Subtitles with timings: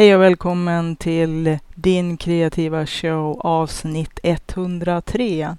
[0.00, 5.56] Hej och välkommen till din kreativa show avsnitt 103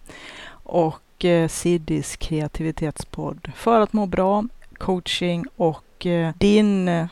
[0.51, 4.45] och eh, Siddis kreativitetspodd för att må bra,
[4.77, 7.05] coaching och eh, din, eh,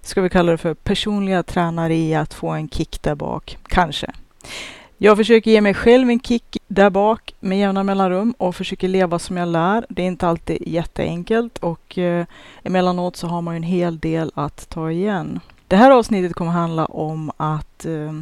[0.00, 4.12] ska vi kalla det för personliga tränare i att få en kick där bak, kanske.
[4.98, 9.18] Jag försöker ge mig själv en kick där bak med jämna mellanrum och försöker leva
[9.18, 9.86] som jag lär.
[9.88, 12.26] Det är inte alltid jätteenkelt och eh,
[12.62, 15.40] emellanåt så har man ju en hel del att ta igen.
[15.74, 18.12] Det här avsnittet kommer handla om att eh,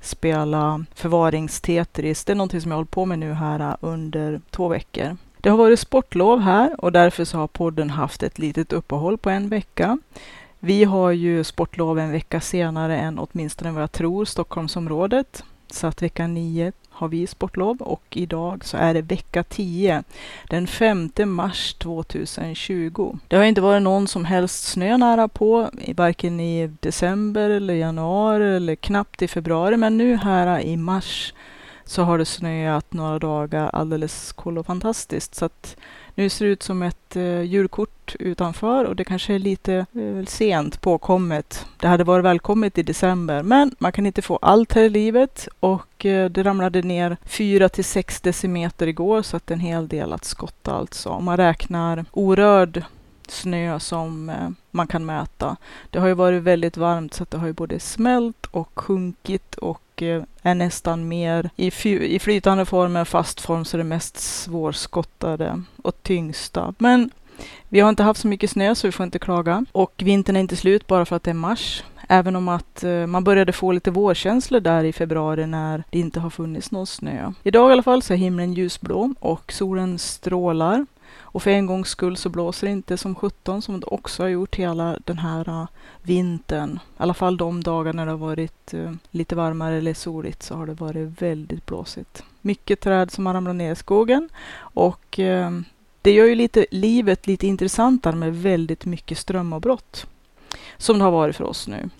[0.00, 2.24] spela förvaringstetris.
[2.24, 5.16] Det är någonting som jag hållit på med nu här eh, under två veckor.
[5.40, 9.30] Det har varit sportlov här och därför så har podden haft ett litet uppehåll på
[9.30, 9.98] en vecka.
[10.58, 15.44] Vi har ju sportlov en vecka senare än åtminstone vad jag tror Stockholmsområdet.
[15.70, 20.02] Så att vecka 9 har vi sportlov och idag så är det vecka 10
[20.50, 23.18] den 5 mars 2020.
[23.28, 28.56] Det har inte varit någon som helst snö nära på, varken i december eller januari
[28.56, 31.34] eller knappt i februari, men nu här i mars
[31.84, 34.34] så har det snöat några dagar alldeles
[34.66, 35.34] fantastiskt.
[35.34, 35.76] Så att
[36.18, 40.26] nu ser det ut som ett eh, julkort utanför och det kanske är lite eh,
[40.26, 41.66] sent påkommet.
[41.80, 45.48] Det hade varit välkommet i december, men man kan inte få allt här i livet
[45.60, 50.12] och eh, det ramlade ner 4 till 6 decimeter igår så att en hel del
[50.12, 51.08] att skotta alltså.
[51.08, 52.84] Om man räknar orörd
[53.30, 55.56] snö som eh, man kan mäta.
[55.90, 59.54] Det har ju varit väldigt varmt så att det har ju både smält och sjunkit
[59.54, 61.70] och eh, är nästan mer i,
[62.14, 66.74] i flytande form än fast form så det mest svårskottade och tyngsta.
[66.78, 67.10] Men
[67.68, 69.64] vi har inte haft så mycket snö så vi får inte klaga.
[69.72, 71.84] Och vintern är inte slut bara för att det är mars.
[72.08, 76.20] Även om att eh, man började få lite vårkänslor där i februari när det inte
[76.20, 77.32] har funnits någon snö.
[77.42, 80.86] Idag i alla fall så är himlen ljusblå och solen strålar.
[81.30, 84.28] Och för en gångs skull så blåser det inte som 17 som det också har
[84.28, 85.66] gjort hela den här uh,
[86.02, 86.80] vintern.
[86.98, 90.54] I alla fall de dagar när det har varit uh, lite varmare eller soligt så
[90.54, 92.22] har det varit väldigt blåsigt.
[92.40, 94.28] Mycket träd som har ramlat ner i skogen
[94.58, 95.60] och uh,
[96.02, 100.06] det gör ju lite, livet lite intressantare med väldigt mycket strömavbrott
[100.76, 101.90] som det har varit för oss nu.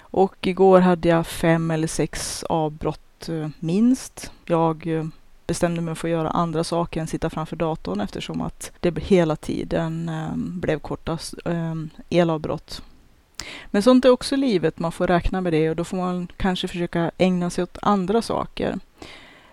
[0.00, 3.28] Och igår hade jag fem eller sex avbrott
[3.58, 4.32] minst.
[4.44, 5.10] Jag
[5.50, 9.36] bestämde mig för att göra andra saker än sitta framför datorn eftersom att det hela
[9.36, 12.82] tiden ehm, blev korta ehm, elavbrott.
[13.66, 16.68] Men sånt är också livet, man får räkna med det och då får man kanske
[16.68, 18.78] försöka ägna sig åt andra saker.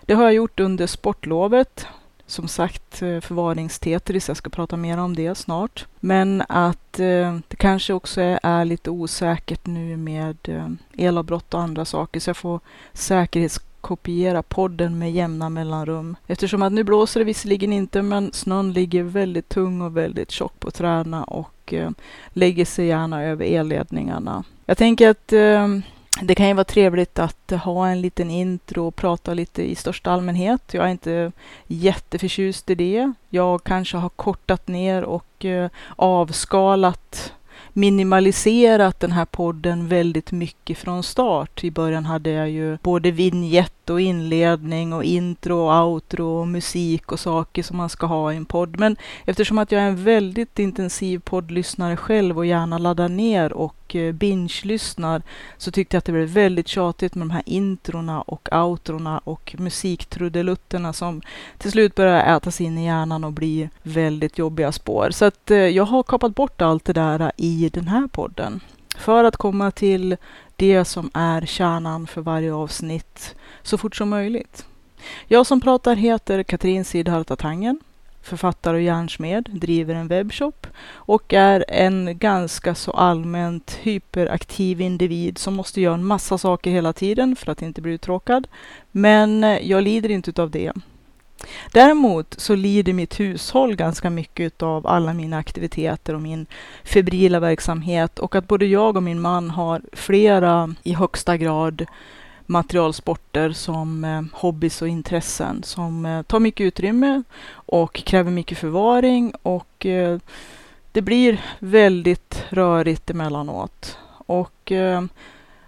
[0.00, 1.86] Det har jag gjort under sportlovet.
[2.26, 5.86] Som sagt, eh, förvaringstetris, jag ska prata mer om det snart.
[6.00, 11.84] Men att eh, det kanske också är, lite osäkert nu med eh, elavbrott och andra
[11.84, 12.60] saker, så jag får
[12.92, 16.16] säkerhets kopiera podden med jämna mellanrum.
[16.26, 20.60] Eftersom att nu blåser det visserligen inte, men snön ligger väldigt tung och väldigt tjock
[20.60, 21.90] på träden och eh,
[22.28, 24.44] lägger sig gärna över elledningarna.
[24.66, 25.68] Jag tänker att eh,
[26.22, 30.10] det kan ju vara trevligt att ha en liten intro och prata lite i största
[30.10, 30.74] allmänhet.
[30.74, 31.32] Jag är inte
[31.66, 33.12] jätteförtjust i det.
[33.28, 37.32] Jag kanske har kortat ner och eh, avskalat
[37.72, 41.64] minimaliserat den här podden väldigt mycket från start.
[41.64, 47.12] I början hade jag ju både vignett och inledning och intro och outro och musik
[47.12, 48.78] och saker som man ska ha i en podd.
[48.78, 53.96] Men eftersom att jag är en väldigt intensiv poddlyssnare själv och gärna laddar ner och
[53.96, 55.22] eh, binge-lyssnar
[55.56, 59.54] så tyckte jag att det blev väldigt tjatigt med de här introna och outrona och
[59.58, 61.22] musiktrudelutterna som
[61.58, 65.08] till slut börjar ätas in i hjärnan och bli väldigt jobbiga spår.
[65.10, 68.60] Så att eh, jag har kapat bort allt det där i den här podden
[68.98, 70.16] för att komma till
[70.56, 74.66] det som är kärnan för varje avsnitt så fort som möjligt.
[75.26, 77.80] Jag som pratar heter Katrin Sidharta Tangen,
[78.22, 85.54] författare och järnsmed, driver en webbshop och är en ganska så allmänt hyperaktiv individ som
[85.54, 88.48] måste göra en massa saker hela tiden för att inte bli uttråkad.
[88.90, 90.72] Men jag lider inte av det.
[91.72, 96.46] Däremot så lider mitt hushåll ganska mycket av alla mina aktiviteter och min
[96.84, 101.86] febrila verksamhet och att både jag och min man har flera i högsta grad
[102.46, 109.32] materialsporter som eh, hobbys och intressen som eh, tar mycket utrymme och kräver mycket förvaring
[109.42, 110.18] och eh,
[110.92, 113.98] det blir väldigt rörigt emellanåt.
[114.26, 115.02] Och eh,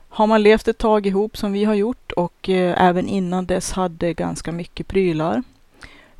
[0.09, 3.73] har man levt ett tag ihop som vi har gjort och eh, även innan dess
[3.73, 5.43] hade ganska mycket prylar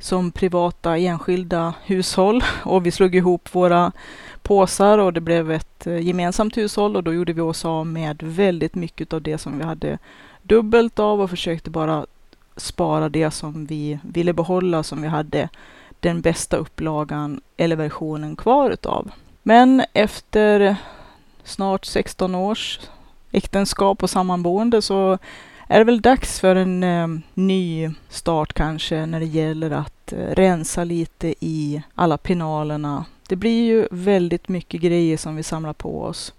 [0.01, 3.91] som privata enskilda hushåll och vi slog ihop våra
[4.41, 8.23] påsar och det blev ett eh, gemensamt hushåll och då gjorde vi oss av med
[8.23, 9.97] väldigt mycket av det som vi hade
[10.41, 12.05] dubbelt av och försökte bara
[12.55, 15.49] spara det som vi ville behålla som vi hade
[15.99, 19.11] den bästa upplagan eller versionen kvar utav.
[19.43, 20.75] Men efter
[21.43, 22.79] snart 16 års
[23.31, 25.17] äktenskap och sammanboende så
[25.71, 30.17] är det väl dags för en eh, ny start kanske när det gäller att eh,
[30.17, 33.05] rensa lite i alla pinalerna.
[33.29, 36.33] Det blir ju väldigt mycket grejer som vi samlar på oss.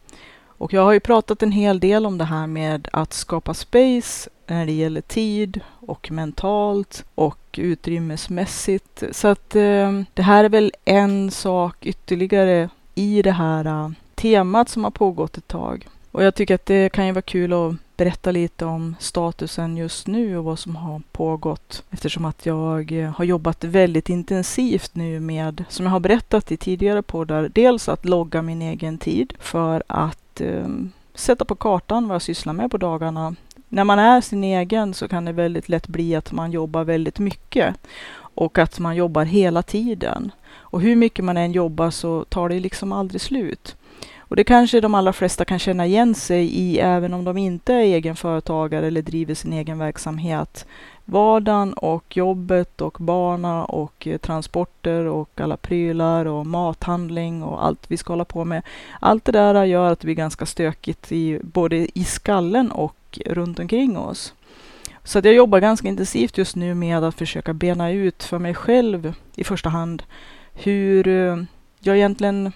[0.45, 4.31] Och jag har ju pratat en hel del om det här med att skapa space
[4.47, 9.03] när det gäller tid och mentalt och utrymmesmässigt.
[9.13, 14.69] Så att eh, det här är väl en sak ytterligare i det här eh, temat
[14.69, 15.89] som har pågått ett tag.
[16.13, 20.07] Och jag tycker att det kan ju vara kul att berätta lite om statusen just
[20.07, 25.21] nu och vad som har pågått eftersom att jag eh, har jobbat väldigt intensivt nu
[25.21, 29.83] med, som jag har berättat i tidigare poddar, dels att logga min egen tid för
[29.87, 30.69] att eh,
[31.15, 33.35] sätta på kartan vad jag sysslar med på dagarna.
[33.69, 37.19] När man är sin egen så kan det väldigt lätt bli att man jobbar väldigt
[37.19, 37.75] mycket
[38.15, 40.33] och att man jobbar hela tiden.
[40.55, 43.77] Och hur mycket man än jobbar så tar det liksom aldrig slut.
[44.33, 47.75] Och det kanske de allra flesta kan känna igen sig i även om de inte
[47.75, 50.67] är egenföretagare eller driver sin egen verksamhet.
[51.05, 57.81] Vardagen och jobbet och barna och eh, transporter och alla prylar och mathandling och allt
[57.89, 58.63] vi ska hålla på med.
[59.01, 63.59] Allt det där gör att det blir ganska stökigt i, både i skallen och runt
[63.59, 64.35] omkring oss.
[65.05, 68.55] Så att jag jobbar ganska intensivt just nu med att försöka bena ut för mig
[68.55, 70.03] själv i första hand
[70.55, 71.37] hur eh,
[71.81, 72.53] jag egentligen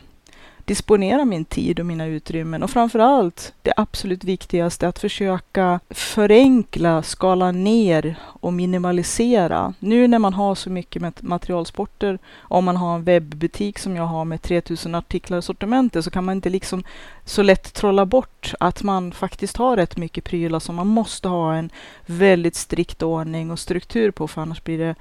[0.66, 7.02] disponera min tid och mina utrymmen och framför allt det absolut viktigaste att försöka förenkla,
[7.02, 9.74] skala ner och minimalisera.
[9.78, 14.24] Nu när man har så mycket materialsporter, om man har en webbutik som jag har
[14.24, 16.84] med 3000 artiklar i sortimentet så kan man inte liksom
[17.24, 21.54] så lätt trolla bort att man faktiskt har rätt mycket prylar som man måste ha
[21.54, 21.70] en
[22.06, 24.94] väldigt strikt ordning och struktur på för annars blir det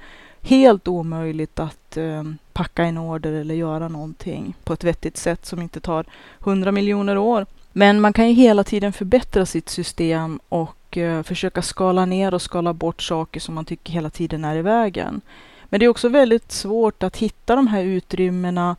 [0.46, 2.22] helt omöjligt att eh,
[2.52, 6.04] packa en order eller göra någonting på ett vettigt sätt som inte tar
[6.40, 7.46] hundra miljoner år.
[7.72, 12.42] Men man kan ju hela tiden förbättra sitt system och eh, försöka skala ner och
[12.42, 15.20] skala bort saker som man tycker hela tiden är i vägen.
[15.64, 18.76] Men det är också väldigt svårt att hitta de här utrymmena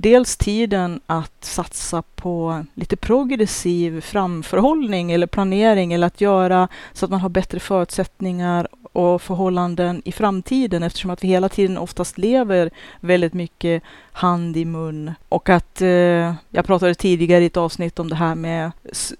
[0.00, 7.10] dels tiden att satsa på lite progressiv framförhållning eller planering eller att göra så att
[7.10, 8.68] man har bättre förutsättningar
[8.98, 14.64] och förhållanden i framtiden eftersom att vi hela tiden oftast lever väldigt mycket hand i
[14.64, 15.12] mun.
[15.28, 18.70] Och att eh, jag pratade tidigare i ett avsnitt om det här med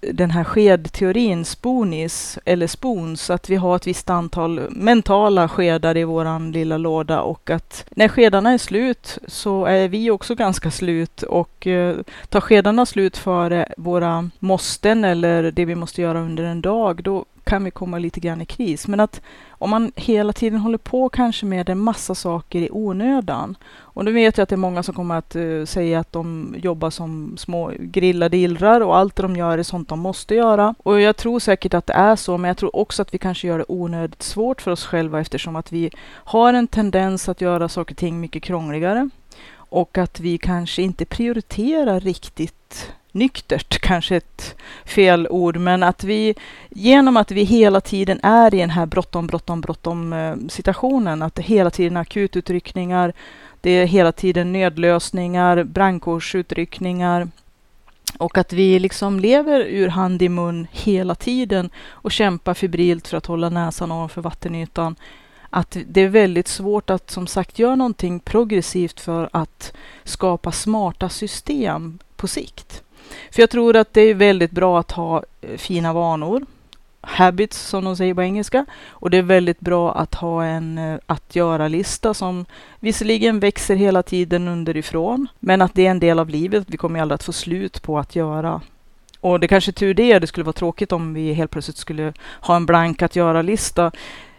[0.01, 6.03] den här skedteorin, spoonis eller spoons, att vi har ett visst antal mentala skedar i
[6.03, 11.23] våran lilla låda och att när skedarna är slut så är vi också ganska slut
[11.23, 11.95] och eh,
[12.29, 17.25] tar skedarna slut före våra måsten eller det vi måste göra under en dag, då
[17.49, 18.87] kan vi komma lite grann i kris.
[18.87, 23.57] Men att om man hela tiden håller på kanske med en massa saker i onödan.
[23.77, 26.55] Och nu vet jag att det är många som kommer att uh, säga att de
[26.57, 30.75] jobbar som små grillade illrar och allt de gör är sånt de måste göra.
[30.83, 33.47] Och jag tror säkert att det är så, men jag tror också att vi kanske
[33.47, 37.69] gör det onödigt svårt för oss själva eftersom att vi har en tendens att göra
[37.69, 39.09] saker och ting mycket krångligare.
[39.71, 46.35] Och att vi kanske inte prioriterar riktigt nyktert, kanske ett fel ord, men att vi
[46.69, 51.97] genom att vi hela tiden är i den här bråttom-bråttom-bråttom-situationen, eh, att det hela tiden
[51.97, 53.13] är akututryckningar,
[53.61, 57.27] det är hela tiden nödlösningar, brandkårsutryckningar
[58.17, 63.17] och att vi liksom lever ur hand i mun hela tiden och kämpar febrilt för
[63.17, 64.95] att hålla näsan ovanför vattenytan.
[65.49, 69.73] Att det är väldigt svårt att som sagt göra någonting progressivt för att
[70.03, 72.83] skapa smarta system på sikt.
[73.31, 76.45] För jag tror att det är väldigt bra att ha eh, fina vanor.
[77.01, 78.65] Habits som de säger på engelska.
[78.87, 82.45] Och det är väldigt bra att ha en eh, att göra-lista som
[82.79, 85.27] visserligen växer hela tiden underifrån.
[85.39, 86.63] Men att det är en del av livet.
[86.67, 88.61] Vi kommer aldrig att få slut på att göra.
[89.21, 90.19] Och det kanske är tur det.
[90.19, 93.91] Det skulle vara tråkigt om vi helt plötsligt skulle ha en blank att göra-lista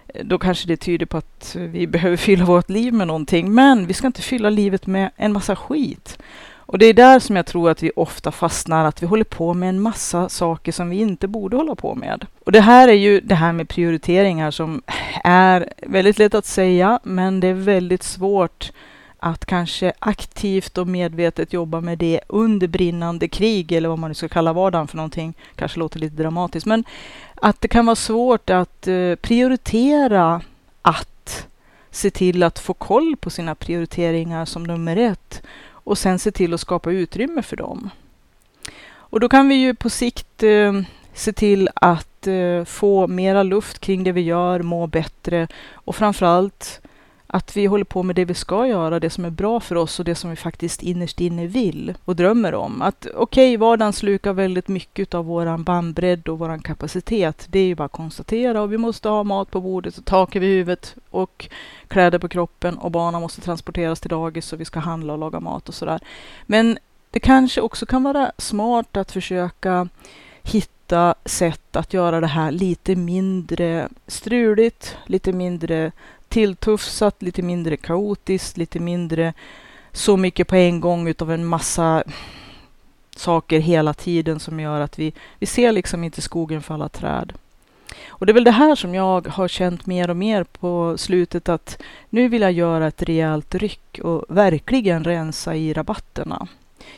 [0.08, 3.54] eh, då kanske det tyder på att vi behöver fylla vårt liv med någonting.
[3.54, 6.18] Men vi ska inte fylla livet med en massa skit.
[6.70, 9.54] Och det är där som jag tror att vi ofta fastnar, att vi håller på
[9.54, 12.26] med en massa saker som vi inte borde hålla på med.
[12.44, 14.82] Och det här är ju det här med prioriteringar som
[15.24, 18.72] är väldigt lätt att säga, men det är väldigt svårt
[19.18, 24.14] att kanske aktivt och medvetet jobba med det under brinnande krig, eller vad man nu
[24.14, 25.34] ska kalla vardagen för någonting.
[25.54, 26.84] Kanske låter lite dramatiskt, men
[27.34, 30.40] att det kan vara svårt att eh, prioritera
[30.82, 31.46] att
[31.90, 35.42] se till att få koll på sina prioriteringar som nummer ett
[35.90, 37.90] och sen se till att skapa utrymme för dem.
[38.92, 40.80] Och då kan vi ju på sikt eh,
[41.14, 46.80] se till att eh, få mera luft kring det vi gör, må bättre och framförallt
[47.32, 49.98] att vi håller på med det vi ska göra, det som är bra för oss
[49.98, 52.82] och det som vi faktiskt innerst inne vill och drömmer om.
[52.82, 57.46] Att okej, okay, vardagen slukar väldigt mycket av våran bandbredd och våran kapacitet.
[57.50, 60.36] Det är ju bara att konstatera och vi måste ha mat på bordet och tak
[60.36, 61.48] över huvudet och
[61.88, 65.40] kläder på kroppen och barnen måste transporteras till dagis och vi ska handla och laga
[65.40, 66.00] mat och sådär.
[66.46, 66.78] Men
[67.10, 69.88] det kanske också kan vara smart att försöka
[70.42, 75.92] hitta sätt att göra det här lite mindre struligt, lite mindre
[76.30, 79.32] tilltufsat, lite mindre kaotiskt, lite mindre
[79.92, 82.04] så mycket på en gång utav en massa
[83.16, 87.32] saker hela tiden som gör att vi, vi ser liksom inte skogen för alla träd.
[88.08, 91.48] Och det är väl det här som jag har känt mer och mer på slutet
[91.48, 96.48] att nu vill jag göra ett rejält ryck och verkligen rensa i rabatterna.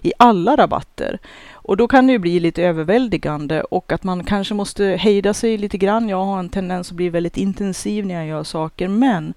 [0.01, 1.19] I alla rabatter.
[1.63, 5.59] Och då kan det ju bli lite överväldigande och att man kanske måste hejda sig
[5.59, 6.09] lite grann.
[6.09, 9.35] Jag har en tendens att bli väldigt intensiv när jag gör saker, men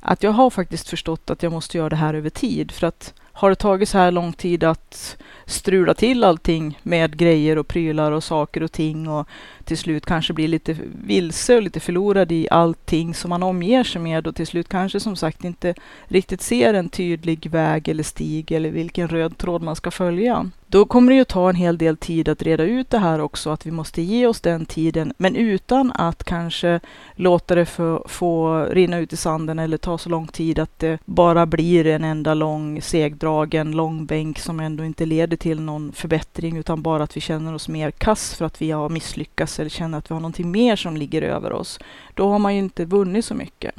[0.00, 3.14] att jag har faktiskt förstått att jag måste göra det här över tid för att
[3.32, 8.12] har det tagit så här lång tid att strula till allting med grejer och prylar
[8.12, 9.28] och saker och ting och
[9.66, 14.00] till slut kanske blir lite vilse och lite förlorad i allting som man omger sig
[14.02, 15.74] med och till slut kanske som sagt inte
[16.08, 20.50] riktigt ser en tydlig väg eller stig eller vilken röd tråd man ska följa.
[20.68, 23.50] Då kommer det ju ta en hel del tid att reda ut det här också,
[23.50, 26.80] att vi måste ge oss den tiden, men utan att kanske
[27.14, 30.98] låta det få, få rinna ut i sanden eller ta så lång tid att det
[31.04, 36.82] bara blir en enda lång segdragen långbänk som ändå inte leder till någon förbättring, utan
[36.82, 40.10] bara att vi känner oss mer kass för att vi har misslyckats eller känner att
[40.10, 41.78] vi har någonting mer som ligger över oss.
[42.14, 43.74] Då har man ju inte vunnit så mycket.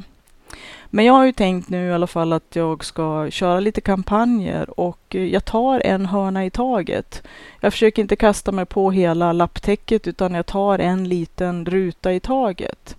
[0.89, 4.79] Men jag har ju tänkt nu i alla fall att jag ska köra lite kampanjer
[4.79, 7.23] och eh, jag tar en hörna i taget.
[7.59, 12.19] Jag försöker inte kasta mig på hela lapptäcket utan jag tar en liten ruta i
[12.19, 12.95] taget.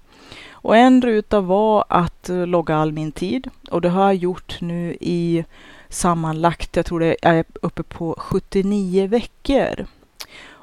[0.50, 4.60] Och en ruta var att eh, logga all min tid och det har jag gjort
[4.60, 5.44] nu i
[5.88, 9.86] sammanlagt, jag tror det är uppe på 79 veckor.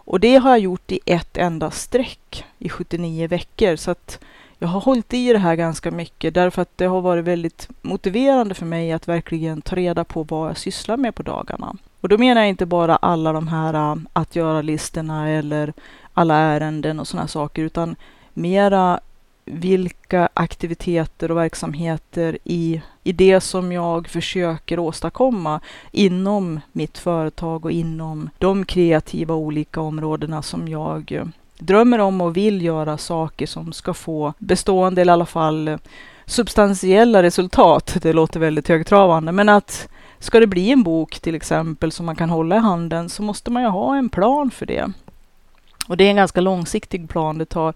[0.05, 3.75] Och det har jag gjort i ett enda streck i 79 veckor.
[3.75, 4.19] Så att
[4.59, 8.55] jag har hållit i det här ganska mycket därför att det har varit väldigt motiverande
[8.55, 11.75] för mig att verkligen ta reda på vad jag sysslar med på dagarna.
[12.01, 15.73] Och då menar jag inte bara alla de här äh, att göra-listorna eller
[16.13, 17.95] alla ärenden och sådana saker, utan
[18.33, 18.99] mera
[19.45, 25.59] vilka aktiviteter och verksamheter i, i det som jag försöker åstadkomma
[25.91, 31.25] inom mitt företag och inom de kreativa olika områdena som jag eh,
[31.59, 35.77] drömmer om och vill göra saker som ska få bestående, eller i alla fall eh,
[36.25, 37.97] substantiella resultat.
[38.01, 39.87] Det låter väldigt högtravande, men att
[40.19, 43.51] ska det bli en bok till exempel som man kan hålla i handen så måste
[43.51, 44.91] man ju ha en plan för det.
[45.87, 47.37] Och det är en ganska långsiktig plan.
[47.37, 47.73] Det tar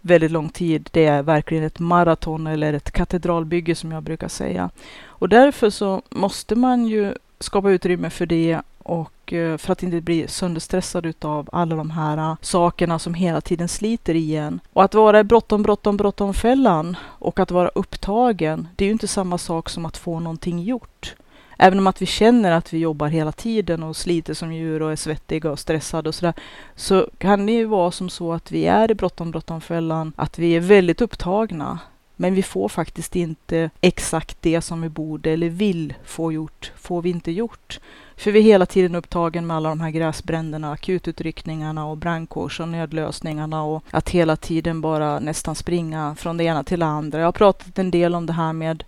[0.00, 0.88] väldigt lång tid.
[0.92, 4.70] Det är verkligen ett maraton eller ett katedralbygge som jag brukar säga.
[5.06, 10.00] Och därför så måste man ju skapa utrymme för det och eh, för att inte
[10.00, 14.60] bli sönderstressad utav alla de här eh, sakerna som hela tiden sliter i en.
[14.72, 18.92] Och att vara i bråttom, bråttom, bråttom fällan och att vara upptagen, det är ju
[18.92, 21.14] inte samma sak som att få någonting gjort.
[21.58, 24.92] Även om att vi känner att vi jobbar hela tiden och sliter som djur och
[24.92, 26.34] är svettiga och stressade och sådär,
[26.76, 30.38] så kan det ju vara som så att vi är i bråttom, bråttom fällan, att
[30.38, 31.78] vi är väldigt upptagna.
[32.20, 37.02] Men vi får faktiskt inte exakt det som vi borde eller vill få gjort, får
[37.02, 37.80] vi inte gjort.
[38.16, 42.68] För vi är hela tiden upptagen med alla de här gräsbränderna, akututryckningarna och brandkårs och
[42.68, 47.18] nödlösningarna och att hela tiden bara nästan springa från det ena till det andra.
[47.18, 48.84] Jag har pratat en del om det här med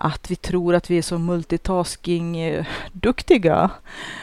[0.00, 3.62] att vi tror att vi är så multitasking-duktiga.
[3.62, 3.70] Eh,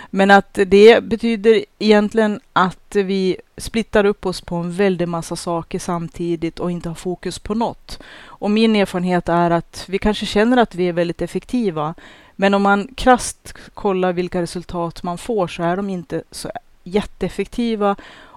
[0.10, 5.80] men att det betyder egentligen att vi splittar upp oss på en väldig massa saker
[5.80, 8.00] samtidigt och inte har fokus på något.
[8.24, 11.94] Och min erfarenhet är att vi kanske känner att vi är väldigt effektiva,
[12.36, 16.52] men om man krast kollar vilka resultat man får så är de inte så
[16.84, 17.96] jätteeffektiva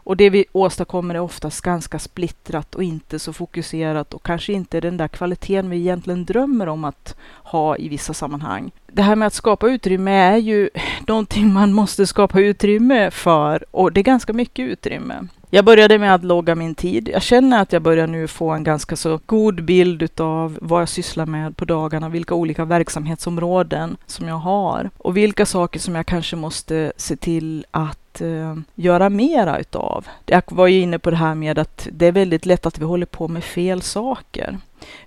[0.09, 4.81] och det vi åstadkommer är oftast ganska splittrat och inte så fokuserat och kanske inte
[4.81, 8.71] den där kvaliteten vi egentligen drömmer om att ha i vissa sammanhang.
[8.87, 10.71] Det här med att skapa utrymme är ju
[11.07, 15.29] någonting man måste skapa utrymme för och det är ganska mycket utrymme.
[15.50, 17.09] Jag började med att logga min tid.
[17.12, 20.88] Jag känner att jag börjar nu få en ganska så god bild av vad jag
[20.88, 26.07] sysslar med på dagarna, vilka olika verksamhetsområden som jag har och vilka saker som jag
[26.07, 30.07] kanske måste se till att eh, göra mera utav.
[30.27, 32.85] Jag var ju inne på det här med att det är väldigt lätt att vi
[32.85, 34.59] håller på med fel saker.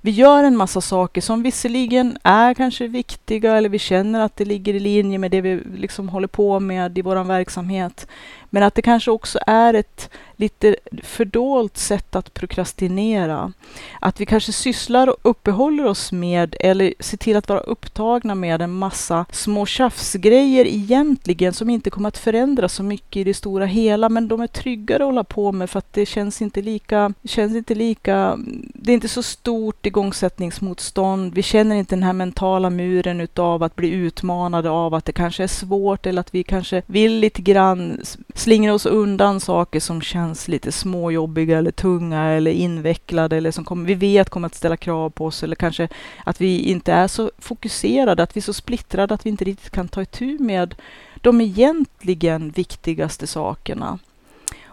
[0.01, 4.45] vi gör en massa saker som visserligen är kanske viktiga eller vi känner att det
[4.45, 8.07] ligger i linje med det vi liksom håller på med i vår verksamhet.
[8.53, 10.09] Men att det kanske också är ett
[10.41, 13.53] lite fördolt sätt att prokrastinera.
[13.99, 18.61] Att vi kanske sysslar och uppehåller oss med eller ser till att vara upptagna med
[18.61, 23.65] en massa små tjafsgrejer egentligen som inte kommer att förändra så mycket i det stora
[23.65, 24.09] hela.
[24.09, 27.55] Men de är tryggare att hålla på med för att det känns inte lika, känns
[27.55, 28.39] inte lika,
[28.73, 31.33] det är inte så stort igångsättningsmotstånd.
[31.33, 35.43] Vi känner inte den här mentala muren utav att bli utmanade av att det kanske
[35.43, 37.99] är svårt eller att vi kanske vill lite grann
[38.41, 43.85] slingra oss undan saker som känns lite småjobbiga eller tunga eller invecklade eller som kommer,
[43.85, 45.87] vi vet kommer att ställa krav på oss eller kanske
[46.23, 49.71] att vi inte är så fokuserade, att vi är så splittrade att vi inte riktigt
[49.71, 50.75] kan ta itu med
[51.21, 53.99] de egentligen viktigaste sakerna.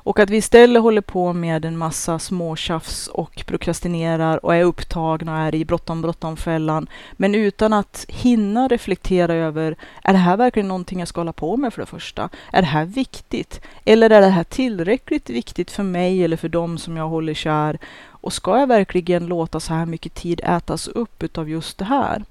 [0.09, 5.33] Och att vi istället håller på med en massa småtjafs och prokrastinerar och är upptagna
[5.33, 6.87] och är i bråttom bråttom-fällan.
[7.13, 11.57] Men utan att hinna reflektera över, är det här verkligen någonting jag ska hålla på
[11.57, 12.29] med för det första?
[12.53, 13.61] Är det här viktigt?
[13.85, 17.79] Eller är det här tillräckligt viktigt för mig eller för dem som jag håller kär?
[18.21, 22.25] Och ska jag verkligen låta så här mycket tid ätas upp utav just det här?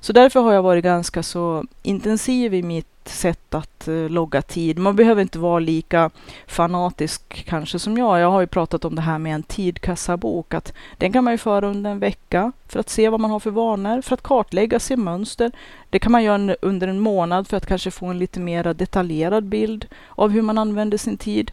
[0.00, 4.78] Så därför har jag varit ganska så intensiv i mitt sätt att uh, logga tid.
[4.78, 6.10] Man behöver inte vara lika
[6.46, 8.20] fanatisk kanske som jag.
[8.20, 10.54] Jag har ju pratat om det här med en tidkassabok.
[10.54, 13.40] Att den kan man ju föra under en vecka för att se vad man har
[13.40, 15.52] för vanor, för att kartlägga sin mönster.
[15.90, 19.44] Det kan man göra under en månad för att kanske få en lite mer detaljerad
[19.44, 21.52] bild av hur man använder sin tid.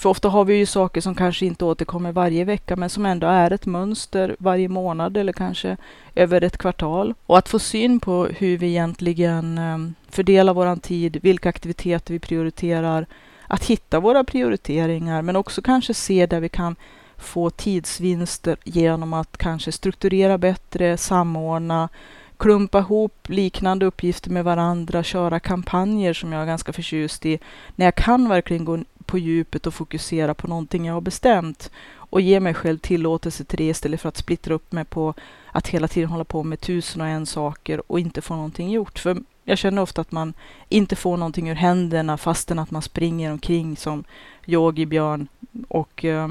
[0.00, 3.26] För ofta har vi ju saker som kanske inte återkommer varje vecka men som ändå
[3.26, 5.76] är ett mönster varje månad eller kanske
[6.14, 7.14] över ett kvartal.
[7.26, 12.18] Och att få syn på hur vi egentligen ehm, fördelar vår tid, vilka aktiviteter vi
[12.18, 13.06] prioriterar,
[13.46, 16.76] att hitta våra prioriteringar men också kanske se där vi kan
[17.16, 21.88] få tidsvinster genom att kanske strukturera bättre, samordna,
[22.36, 27.38] klumpa ihop liknande uppgifter med varandra, köra kampanjer som jag är ganska förtjust i.
[27.76, 28.78] När jag kan verkligen gå
[29.10, 33.58] på djupet och fokusera på någonting jag har bestämt och ge mig själv tillåtelse till
[33.58, 35.14] det istället för att splittra upp mig på
[35.52, 38.98] att hela tiden hålla på med tusen och en saker och inte få någonting gjort.
[38.98, 40.34] För jag känner ofta att man
[40.68, 44.04] inte får någonting ur händerna fastän att man springer omkring som
[44.46, 45.28] yogi björn
[45.68, 46.28] och eh,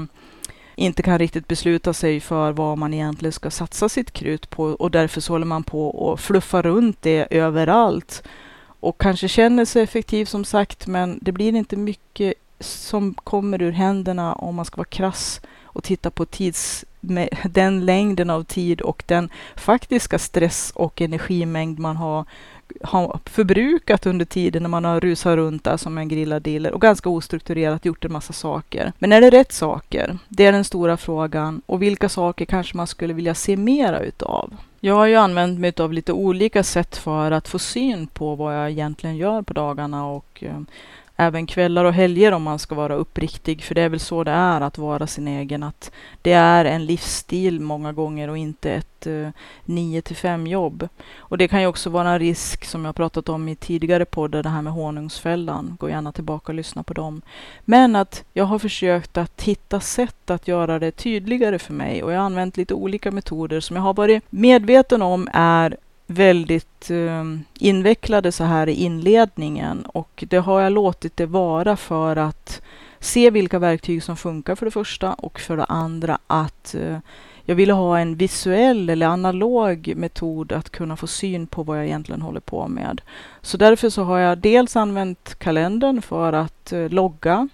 [0.74, 4.90] inte kan riktigt besluta sig för vad man egentligen ska satsa sitt krut på och
[4.90, 8.22] därför så håller man på och fluffar runt det överallt
[8.80, 13.72] och kanske känner sig effektiv som sagt, men det blir inte mycket som kommer ur
[13.72, 15.40] händerna om man ska vara krass
[15.72, 16.84] och titta på tids,
[17.44, 22.24] den längden av tid och den faktiska stress och energimängd man har,
[22.82, 26.80] har förbrukat under tiden när man har rusat runt där som en grillad diller och
[26.80, 28.92] ganska ostrukturerat gjort en massa saker.
[28.98, 30.18] Men är det rätt saker?
[30.28, 31.62] Det är den stora frågan.
[31.66, 34.56] Och vilka saker kanske man skulle vilja se mera utav?
[34.80, 38.56] Jag har ju använt mig av lite olika sätt för att få syn på vad
[38.56, 40.60] jag egentligen gör på dagarna och eh,
[41.20, 43.62] även kvällar och helger om man ska vara uppriktig.
[43.62, 45.62] För det är väl så det är att vara sin egen.
[45.62, 45.90] Att
[46.22, 49.28] det är en livsstil många gånger och inte ett eh,
[49.64, 50.88] 9 till 5 jobb.
[51.18, 54.42] Och det kan ju också vara en risk som jag pratat om i tidigare poddar,
[54.42, 55.76] det här med honungsfällan.
[55.80, 57.22] Gå gärna tillbaka och lyssna på dem.
[57.64, 62.12] Men att jag har försökt att hitta sätt att göra det tydligare för mig och
[62.12, 65.76] jag har använt lite olika metoder som jag har varit medveten om är
[66.10, 67.24] väldigt eh,
[67.58, 72.62] invecklade så här i inledningen och det har jag låtit det vara för att
[72.98, 76.98] se vilka verktyg som funkar för det första och för det andra att eh,
[77.44, 81.86] jag ville ha en visuell eller analog metod att kunna få syn på vad jag
[81.86, 83.00] egentligen håller på med.
[83.42, 87.48] Så därför så har jag dels använt kalendern för att eh, logga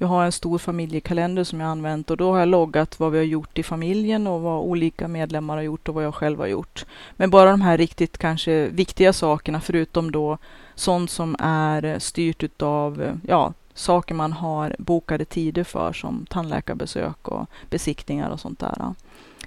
[0.00, 3.18] jag har en stor familjekalender som jag använt och då har jag loggat vad vi
[3.18, 6.46] har gjort i familjen och vad olika medlemmar har gjort och vad jag själv har
[6.46, 6.86] gjort.
[7.16, 10.38] Men bara de här riktigt kanske viktiga sakerna förutom då
[10.74, 17.46] sånt som är styrt utav ja, saker man har bokade tider för som tandläkarbesök och
[17.70, 18.94] besiktningar och sånt där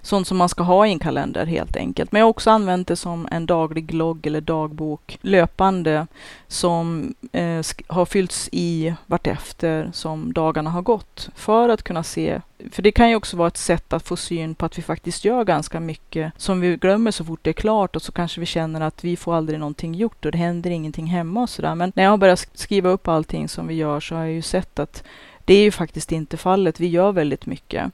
[0.02, 2.12] sånt som man ska ha i en kalender helt enkelt.
[2.12, 6.08] Men jag har också använt det som en daglig logg eller dagbok löpande
[6.48, 12.42] som eh, har fyllts i vartefter som dagarna har gått för att kunna se.
[12.72, 15.26] För det kan ju också vara ett sätt att få syn på att vi faktiskt
[15.26, 18.46] gör ganska mycket som vi glömmer så fort det är klart och så kanske vi
[18.46, 21.76] känner att vi får aldrig någonting gjort och det händer ingenting hemma och sådär.
[21.76, 24.42] Men när jag har börjat skriva upp allting som vi gör så har jag ju
[24.42, 25.04] sett att
[25.46, 26.80] det är ju faktiskt inte fallet.
[26.80, 27.92] Vi gör väldigt mycket.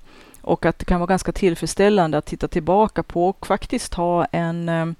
[0.48, 4.70] Och att det kan vara ganska tillfredsställande att titta tillbaka på och faktiskt ha en,
[4.70, 4.96] ehm,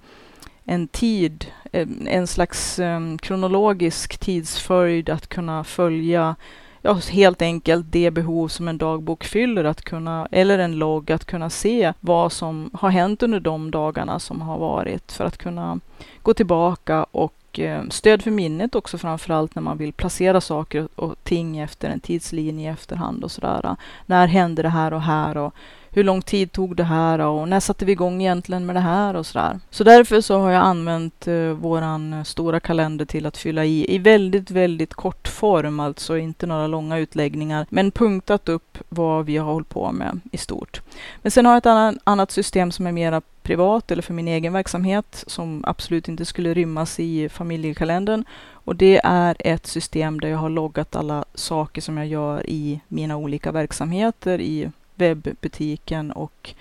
[0.66, 6.36] en tid, ehm, en slags ehm, kronologisk tidsföljd att kunna följa
[6.82, 11.26] ja, helt enkelt det behov som en dagbok fyller, att kunna, eller en logg, att
[11.26, 15.80] kunna se vad som har hänt under de dagarna som har varit, för att kunna
[16.22, 21.16] gå tillbaka och Eh, stöd för minnet också framförallt när man vill placera saker och
[21.24, 23.76] ting efter en tidslinje i efterhand och sådär.
[24.06, 25.54] När hände det här och här och
[25.98, 29.16] hur lång tid tog det här och när satte vi igång egentligen med det här
[29.16, 29.60] och sådär.
[29.70, 33.96] Så därför så har jag använt eh, våran eh, stora kalender till att fylla i
[33.96, 39.38] i väldigt, väldigt kort form, alltså inte några långa utläggningar, men punktat upp vad vi
[39.38, 40.82] har hållit på med i stort.
[41.22, 44.28] Men sen har jag ett annan, annat system som är mera privat eller för min
[44.28, 48.26] egen verksamhet som absolut inte skulle rymmas i familjekalendern.
[48.52, 52.80] Och det är ett system där jag har loggat alla saker som jag gör i
[52.88, 56.54] mina olika verksamheter i webbutiken och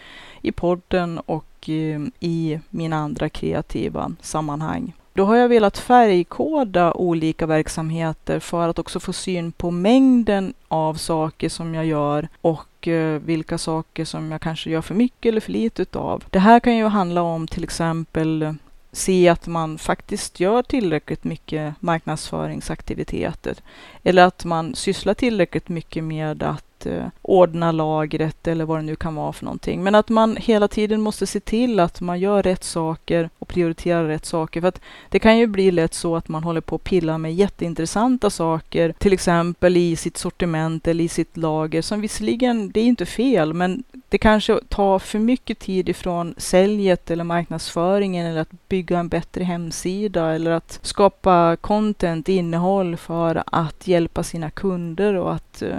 [0.43, 4.93] i podden och eh, i mina andra kreativa sammanhang.
[5.13, 10.95] Då har jag velat färgkoda olika verksamheter för att också få syn på mängden av
[10.95, 15.41] saker som jag gör och eh, vilka saker som jag kanske gör för mycket eller
[15.41, 16.25] för lite utav.
[16.31, 18.55] Det här kan ju handla om till exempel
[18.93, 23.55] se att man faktiskt gör tillräckligt mycket marknadsföringsaktiviteter.
[24.03, 28.97] Eller att man sysslar tillräckligt mycket med att eh, ordna lagret eller vad det nu
[28.97, 29.83] kan vara för någonting.
[29.83, 34.05] Men att man hela tiden måste se till att man gör rätt saker och prioriterar
[34.05, 34.61] rätt saker.
[34.61, 37.35] För att det kan ju bli lätt så att man håller på att pilla med
[37.35, 42.85] jätteintressanta saker, till exempel i sitt sortiment eller i sitt lager, som visserligen, det är
[42.85, 48.69] inte fel, men det kanske tar för mycket tid ifrån säljet eller marknadsföringen eller att
[48.69, 55.35] bygga en bättre hemsida eller att skapa content, innehåll för att hjälpa sina kunder och
[55.35, 55.79] att uh,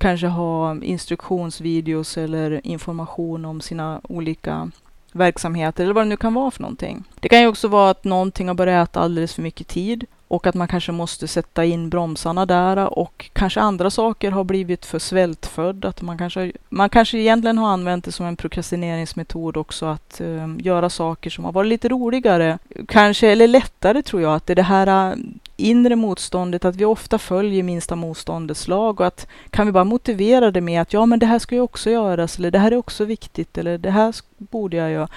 [0.00, 4.70] kanske ha instruktionsvideos eller information om sina olika
[5.12, 7.04] verksamheter eller vad det nu kan vara för någonting.
[7.20, 10.46] Det kan ju också vara att någonting har börjat äta alldeles för mycket tid och
[10.46, 14.98] att man kanske måste sätta in bromsarna där och kanske andra saker har blivit för
[14.98, 15.84] svältfödd.
[15.84, 20.60] Att man, kanske, man kanske egentligen har använt det som en prokrastineringsmetod också att um,
[20.62, 22.58] göra saker som har varit lite roligare.
[22.88, 25.16] Kanske, eller lättare tror jag, att det är det här
[25.60, 30.50] inre motståndet, att vi ofta följer minsta motståndets lag och att kan vi bara motivera
[30.50, 32.76] det med att ja, men det här ska ju också göras eller det här är
[32.76, 35.08] också viktigt eller det här borde jag göra.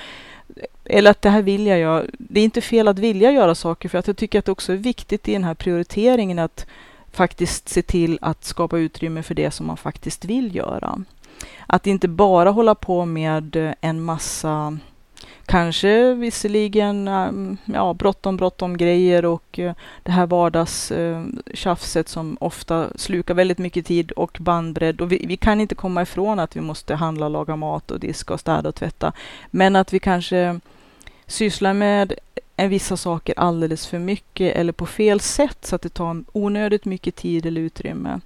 [0.86, 2.06] Eller att det här vill jag göra.
[2.18, 4.74] Det är inte fel att vilja göra saker för att jag tycker att det också
[4.74, 6.66] är viktigt i den här prioriteringen att
[7.12, 11.04] faktiskt se till att skapa utrymme för det som man faktiskt vill göra.
[11.68, 14.78] Att inte bara hålla på med en massa
[15.46, 22.88] Kanske visserligen um, ja, bråttom, bråttom grejer och eh, det här vardagstjafset eh, som ofta
[22.96, 25.02] slukar väldigt mycket tid och bandbredd.
[25.02, 28.34] Och vi, vi, kan inte komma ifrån att vi måste handla, laga mat och diska
[28.34, 29.14] och städa och tvätta.
[29.52, 30.60] Men att vi kanske
[31.28, 32.14] sysslar med
[32.58, 37.16] vissa saker alldeles för mycket eller på fel sätt så att det tar onödigt mycket
[37.16, 38.20] tid eller utrymme.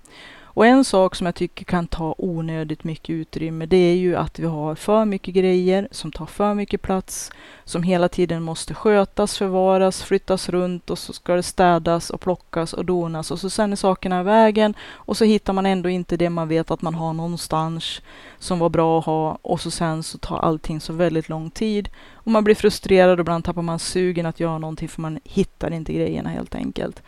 [0.58, 4.39] Och en sak som jag tycker kan ta onödigt mycket utrymme, det är ju att
[4.39, 7.32] vi har för mycket grejer som tar för mycket plats,
[7.63, 12.74] som hela tiden måste skötas, förvaras, flyttas runt och så ska det städas och plockas
[12.74, 16.17] och donas och så sen är sakerna i vägen och så hittar man ändå inte
[16.17, 18.02] det man vet att man har någonstans
[18.39, 21.89] som var bra att ha och så sen så tar allting så väldigt lång tid
[22.13, 25.74] och man blir frustrerad och ibland tappar man sugen att göra någonting för man hittar
[25.74, 27.02] inte grejerna helt enkelt.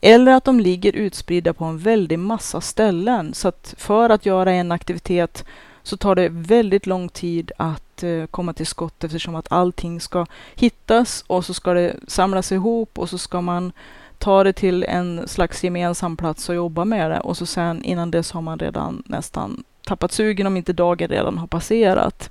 [0.00, 3.34] Eller att de ligger utspridda på en väldig massa ställen.
[3.34, 5.44] Så att för att göra en aktivitet
[5.82, 10.26] så tar det väldigt lång tid att eh, komma till skott eftersom att allting ska
[10.54, 13.72] hittas och så ska det samlas ihop och så ska man
[14.18, 18.10] ta det till en slags gemensam plats och jobba med det och så sen innan
[18.10, 22.30] dess har man redan nästan tappat sugen om inte dagen redan har passerat.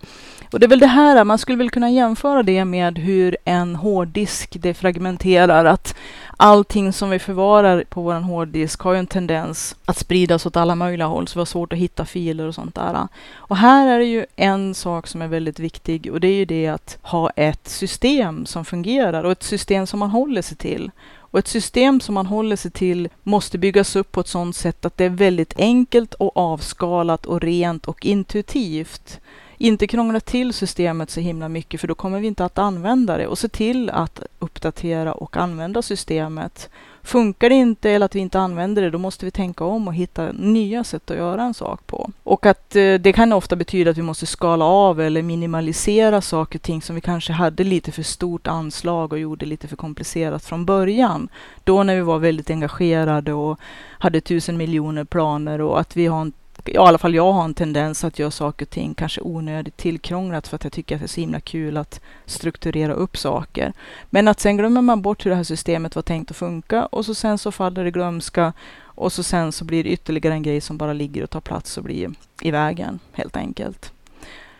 [0.51, 3.75] Och det är väl det här, man skulle väl kunna jämföra det med hur en
[3.75, 5.95] hårddisk defragmenterar, att
[6.37, 10.75] allting som vi förvarar på vår hårddisk har ju en tendens att spridas åt alla
[10.75, 13.07] möjliga håll, så vi har svårt att hitta filer och sånt där.
[13.35, 16.45] Och här är det ju en sak som är väldigt viktig och det är ju
[16.45, 20.91] det att ha ett system som fungerar och ett system som man håller sig till.
[21.31, 24.85] Och ett system som man håller sig till måste byggas upp på ett sådant sätt
[24.85, 29.19] att det är väldigt enkelt och avskalat och rent och intuitivt
[29.61, 33.27] inte krångla till systemet så himla mycket för då kommer vi inte att använda det
[33.27, 36.69] och se till att uppdatera och använda systemet.
[37.09, 39.93] Funkar det inte eller att vi inte använder det, då måste vi tänka om och
[39.93, 42.11] hitta nya sätt att göra en sak på.
[42.23, 46.59] Och att eh, det kan ofta betyda att vi måste skala av eller minimalisera saker
[46.59, 50.45] och ting som vi kanske hade lite för stort anslag och gjorde lite för komplicerat
[50.45, 51.29] från början.
[51.63, 53.59] Då när vi var väldigt engagerade och
[53.99, 56.33] hade tusen miljoner planer och att vi har en
[56.65, 60.47] i alla fall jag har en tendens att göra saker och ting kanske onödigt tillkrånglat
[60.47, 63.73] för att jag tycker att det är så himla kul att strukturera upp saker.
[64.09, 67.05] Men att sen glömmer man bort hur det här systemet var tänkt att funka och
[67.05, 70.61] så sen så faller det glömska och så sen så blir det ytterligare en grej
[70.61, 73.91] som bara ligger och tar plats och blir i vägen helt enkelt.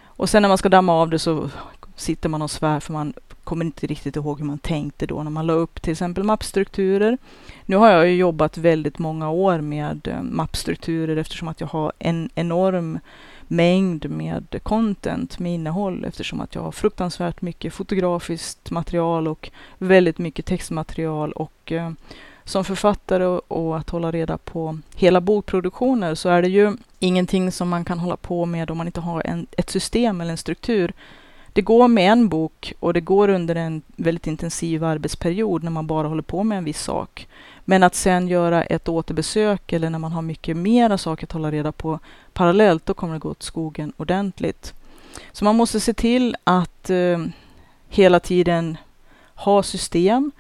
[0.06, 1.50] Och sen när man ska damma av det så
[2.00, 5.32] sitter man och svär för man kommer inte riktigt ihåg hur man tänkte då när
[5.32, 7.18] man la upp till exempel mappstrukturer.
[7.66, 11.94] Nu har jag ju jobbat väldigt många år med eh, mappstrukturer eftersom att jag har
[12.00, 13.00] en enorm
[13.48, 20.18] mängd med content, med innehåll, eftersom att jag har fruktansvärt mycket fotografiskt material och väldigt
[20.18, 21.92] mycket textmaterial och eh,
[22.44, 27.70] som författare och att hålla reda på hela bokproduktioner så är det ju ingenting som
[27.70, 30.94] man kan hålla på med om man inte har en, ett system eller en struktur
[31.54, 35.88] det går med en bok och det går under en väldigt intensiv arbetsperiod när man
[35.88, 37.28] bara håller på med en viss sak.
[37.66, 41.52] Men att sen göra ett återbesök eller när man har mycket mera saker att hålla
[41.52, 42.00] reda på
[42.34, 44.74] parallellt, då kommer det gå åt skogen ordentligt.
[45.32, 47.26] Så man måste se till att eh,
[47.90, 48.78] hela tiden
[49.36, 50.32] ha system,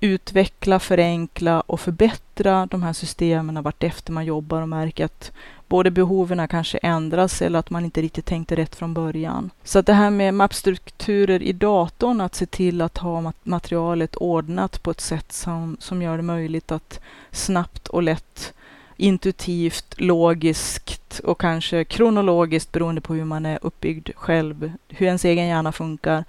[0.00, 5.32] utveckla, förenkla och förbättra de här systemen vartefter man jobbar och märker att
[5.68, 9.50] både behoven kanske ändras eller att man inte riktigt tänkte rätt från början.
[9.64, 14.82] Så att det här med mappstrukturer i datorn, att se till att ha materialet ordnat
[14.82, 18.54] på ett sätt som, som gör det möjligt att snabbt och lätt
[18.96, 25.46] intuitivt, logiskt och kanske kronologiskt beroende på hur man är uppbyggd själv, hur ens egen
[25.46, 26.24] hjärna funkar,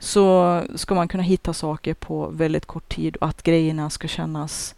[0.00, 4.74] så ska man kunna hitta saker på väldigt kort tid och att grejerna ska kännas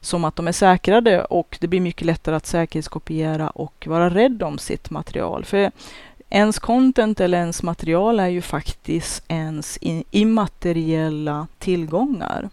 [0.00, 4.42] som att de är säkrade och det blir mycket lättare att säkerhetskopiera och vara rädd
[4.42, 5.44] om sitt material.
[5.44, 5.70] För
[6.30, 9.78] ens content eller ens material är ju faktiskt ens
[10.10, 12.50] immateriella tillgångar.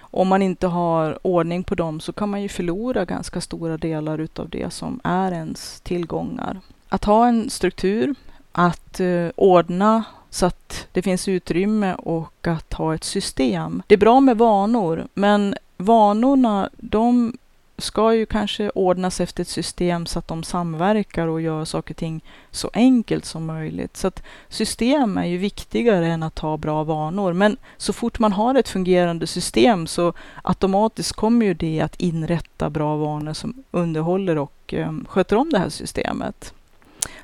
[0.00, 4.18] Om man inte har ordning på dem så kan man ju förlora ganska stora delar
[4.18, 6.60] utav det som är ens tillgångar.
[6.88, 8.14] Att ha en struktur,
[8.52, 13.82] att eh, ordna så att det finns utrymme och att ha ett system.
[13.86, 17.32] Det är bra med vanor, men vanorna, de
[17.80, 21.96] ska ju kanske ordnas efter ett system så att de samverkar och gör saker och
[21.96, 23.96] ting så enkelt som möjligt.
[23.96, 27.32] Så att system är ju viktigare än att ha bra vanor.
[27.32, 30.12] Men så fort man har ett fungerande system så
[30.42, 35.58] automatiskt kommer ju det att inrätta bra vanor som underhåller och eh, sköter om det
[35.58, 36.54] här systemet.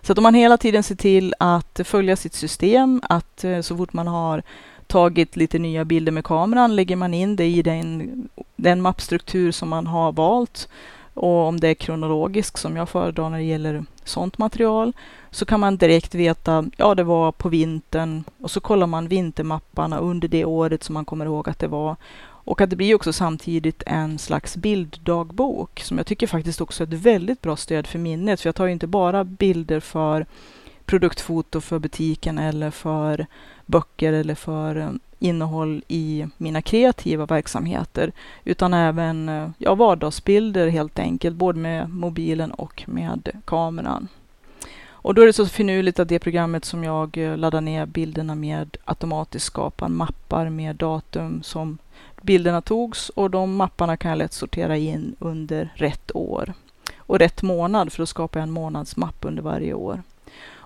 [0.07, 3.77] Så att om man hela tiden ser till att följa sitt system, att eh, så
[3.77, 4.43] fort man har
[4.87, 9.69] tagit lite nya bilder med kameran, lägger man in det i den, den mappstruktur som
[9.69, 10.69] man har valt.
[11.15, 14.93] Och om det är kronologiskt som jag föredrar när det gäller sånt material,
[15.31, 19.99] så kan man direkt veta, ja det var på vintern och så kollar man vintermapparna
[19.99, 21.97] under det året som man kommer ihåg att det var.
[22.47, 26.87] Och att det blir också samtidigt en slags bilddagbok som jag tycker faktiskt också är
[26.87, 28.41] ett väldigt bra stöd för minnet.
[28.41, 30.27] För jag tar ju inte bara bilder för
[30.85, 33.27] produktfoto för butiken eller för
[33.67, 38.13] böcker eller för eh, innehåll i mina kreativa verksamheter,
[38.45, 44.09] utan även eh, ja, vardagsbilder helt enkelt, både med mobilen och med kameran.
[44.89, 48.35] Och då är det så finurligt att det programmet som jag eh, laddar ner bilderna
[48.35, 51.79] med automatiskt skapar mappar med datum som
[52.27, 56.53] bilderna togs och de mapparna kan jag lätt sortera in under rätt år
[56.97, 60.03] och rätt månad, för då skapar jag en månadsmapp under varje år.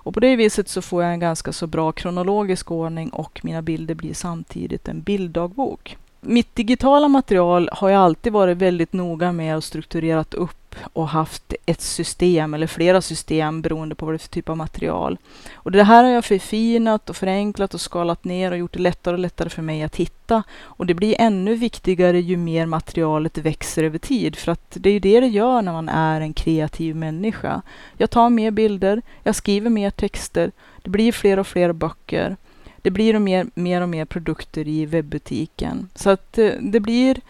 [0.02, 3.62] Och på det viset så får jag en ganska så bra kronologisk ordning och mina
[3.62, 5.96] bilder blir samtidigt en bilddagbok.
[6.22, 11.54] Mitt digitala material har jag alltid varit väldigt noga med och strukturerat upp och haft
[11.66, 15.18] ett system eller flera system beroende på vad det är för typ av material.
[15.54, 19.14] Och det här har jag förfinat och förenklat och skalat ner och gjort det lättare
[19.14, 20.42] och lättare för mig att hitta.
[20.60, 24.92] Och det blir ännu viktigare ju mer materialet växer över tid, för att det är
[24.92, 27.62] ju det det gör när man är en kreativ människa.
[27.96, 30.50] Jag tar mer bilder, jag skriver mer texter,
[30.82, 32.36] det blir fler och fler böcker.
[32.82, 35.88] Det blir mer, mer och mer produkter i webbutiken.
[35.94, 37.20] Så att eh, det blir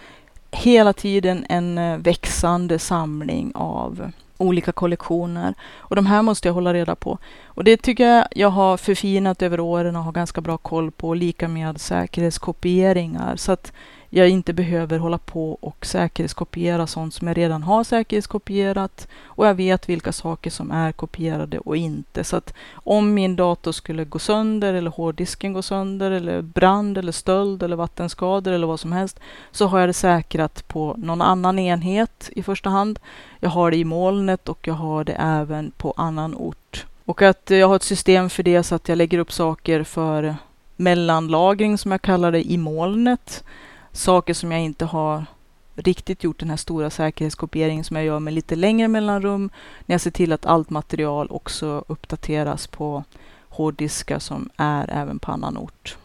[0.51, 5.55] hela tiden en eh, växande samling av olika kollektioner.
[5.77, 7.19] Och de här måste jag hålla reda på.
[7.45, 11.15] Och det tycker jag jag har förfinat över åren och har ganska bra koll på,
[11.15, 13.37] lika med säkerhetskopieringar.
[13.37, 13.73] Så att
[14.13, 19.55] jag inte behöver hålla på och säkerhetskopiera sånt som jag redan har säkerhetskopierat och jag
[19.55, 22.25] vet vilka saker som är kopierade och inte.
[22.25, 27.13] Så att om min dator skulle gå sönder eller hårddisken går sönder eller brand eller
[27.13, 29.21] stöld eller vattenskador eller vad som helst
[29.51, 32.99] så har jag det säkrat på någon annan enhet i första hand.
[33.41, 36.87] Jag har det i molnet och jag har det även på annan ort.
[37.05, 40.37] Och att jag har ett system för det så att jag lägger upp saker för
[40.77, 43.45] mellanlagring som jag kallar det i molnet
[43.93, 45.27] saker som jag inte har
[45.75, 49.51] riktigt gjort den här stora säkerhetskopieringen som jag gör med lite längre mellanrum.
[49.87, 53.05] När jag ser till att allt material också uppdateras på
[53.49, 55.97] hårddiskar som är även på annan ort.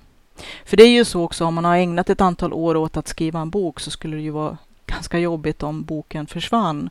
[0.65, 3.07] För det är ju så också, om man har ägnat ett antal år åt att
[3.07, 6.89] skriva en bok så skulle det ju vara ganska jobbigt om boken försvann.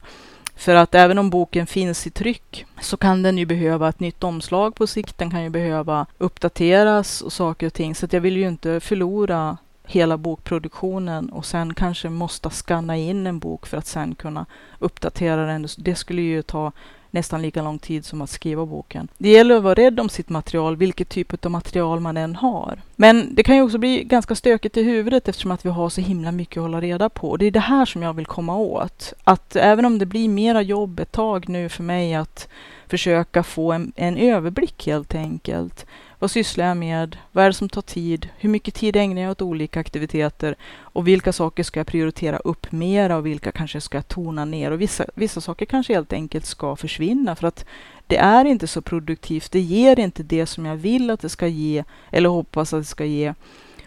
[0.56, 4.24] För att även om boken finns i tryck så kan den ju behöva ett nytt
[4.24, 5.18] omslag på sikt.
[5.18, 7.94] Den kan ju behöva uppdateras och saker och ting.
[7.94, 13.26] Så att jag vill ju inte förlora hela bokproduktionen och sen kanske måste skanna in
[13.26, 14.46] en bok för att sen kunna
[14.78, 15.68] uppdatera den.
[15.78, 16.72] Det skulle ju ta
[17.14, 19.08] nästan lika lång tid som att skriva boken.
[19.18, 22.78] Det gäller att vara rädd om sitt material, vilket typ av material man än har.
[22.96, 26.00] Men det kan ju också bli ganska stökigt i huvudet eftersom att vi har så
[26.00, 27.36] himla mycket att hålla reda på.
[27.36, 29.12] Det är det här som jag vill komma åt.
[29.24, 32.48] Att även om det blir mera jobb ett tag nu för mig att
[32.86, 35.86] försöka få en, en överblick helt enkelt
[36.18, 37.16] vad sysslar jag med?
[37.32, 38.28] Vad är det som tar tid?
[38.38, 40.56] Hur mycket tid ägnar jag åt olika aktiviteter?
[40.78, 44.70] Och vilka saker ska jag prioritera upp mera och vilka kanske ska jag tona ner?
[44.70, 47.64] Och vissa, vissa saker kanske helt enkelt ska försvinna för att
[48.06, 49.52] det är inte så produktivt.
[49.52, 52.84] Det ger inte det som jag vill att det ska ge eller hoppas att det
[52.84, 53.34] ska ge.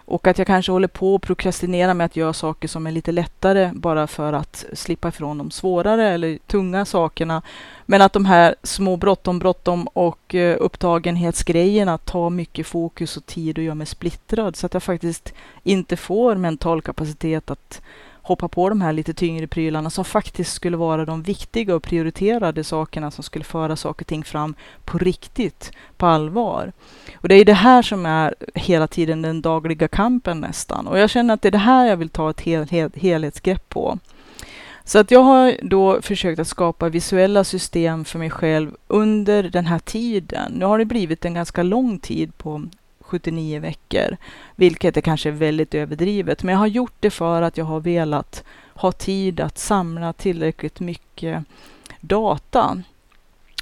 [0.07, 3.11] Och att jag kanske håller på att prokrastinera med att göra saker som är lite
[3.11, 7.41] lättare bara för att slippa ifrån de svårare eller tunga sakerna.
[7.85, 13.57] Men att de här små bråttom, bråttom och eh, upptagenhetsgrejerna tar mycket fokus och tid
[13.57, 17.81] och gör mig splittrad så att jag faktiskt inte får mental kapacitet att
[18.27, 22.63] hoppa på de här lite tyngre prylarna som faktiskt skulle vara de viktiga och prioriterade
[22.63, 26.71] sakerna som skulle föra saker och ting fram på riktigt, på allvar.
[27.15, 30.87] Och det är det här som är hela tiden den dagliga kampen nästan.
[30.87, 33.69] Och jag känner att det är det här jag vill ta ett hel, hel, helhetsgrepp
[33.69, 33.99] på.
[34.83, 39.65] Så att jag har då försökt att skapa visuella system för mig själv under den
[39.65, 40.51] här tiden.
[40.51, 42.69] Nu har det blivit en ganska lång tid på
[43.07, 44.17] 79 veckor,
[44.55, 46.43] vilket är kanske väldigt överdrivet.
[46.43, 48.43] Men jag har gjort det för att jag har velat
[48.73, 51.43] ha tid att samla tillräckligt mycket
[52.01, 52.83] data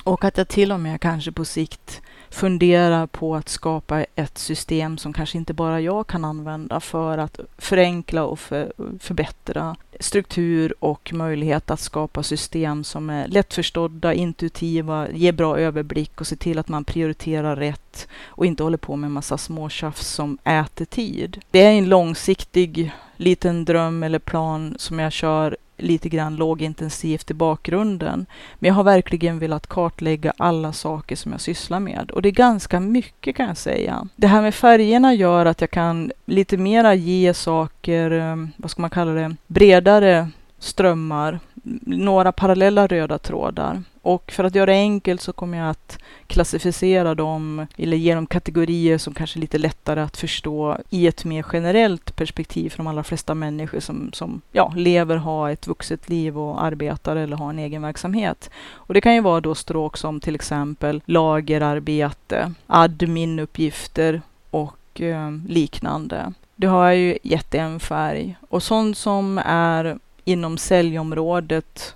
[0.04, 2.02] och att jag till och med kanske på sikt
[2.36, 7.40] funderar på att skapa ett system som kanske inte bara jag kan använda för att
[7.58, 15.32] förenkla och för, förbättra struktur och möjlighet att skapa system som är lättförstådda, intuitiva, ger
[15.32, 19.38] bra överblick och se till att man prioriterar rätt och inte håller på med massa
[19.38, 21.42] småtjafs som äter tid.
[21.52, 27.34] Det är en långsiktig liten dröm eller plan som jag kör lite grann lågintensivt i
[27.34, 28.26] bakgrunden.
[28.60, 32.12] Men jag har verkligen velat kartlägga alla saker som jag sysslar med.
[32.12, 34.08] Och det är ganska mycket kan jag säga.
[34.16, 38.82] Det här med färgerna gör att jag kan lite mera ge saker, eh, vad ska
[38.82, 41.40] man kalla det, bredare strömmar,
[41.82, 43.84] några parallella röda trådar.
[44.02, 45.98] Och för att göra det enkelt så kommer jag att
[46.28, 51.26] klassificera dem eller ge dem kategorier som kanske är lite lättare att förstå i ett
[51.26, 56.10] mer generellt perspektiv för de allra flesta människor som, som ja, lever, har ett vuxet
[56.10, 58.50] liv och arbetar eller har en egen verksamhet.
[58.74, 66.34] Och det kan ju vara då stråk som till exempel lagerarbete, adminuppgifter och eh, liknande.
[66.56, 71.96] Det har jag ju gett en färg och sånt som är inom säljområdet.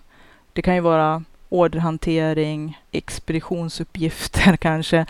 [0.53, 5.05] Det kan ju vara orderhantering, expeditionsuppgifter kanske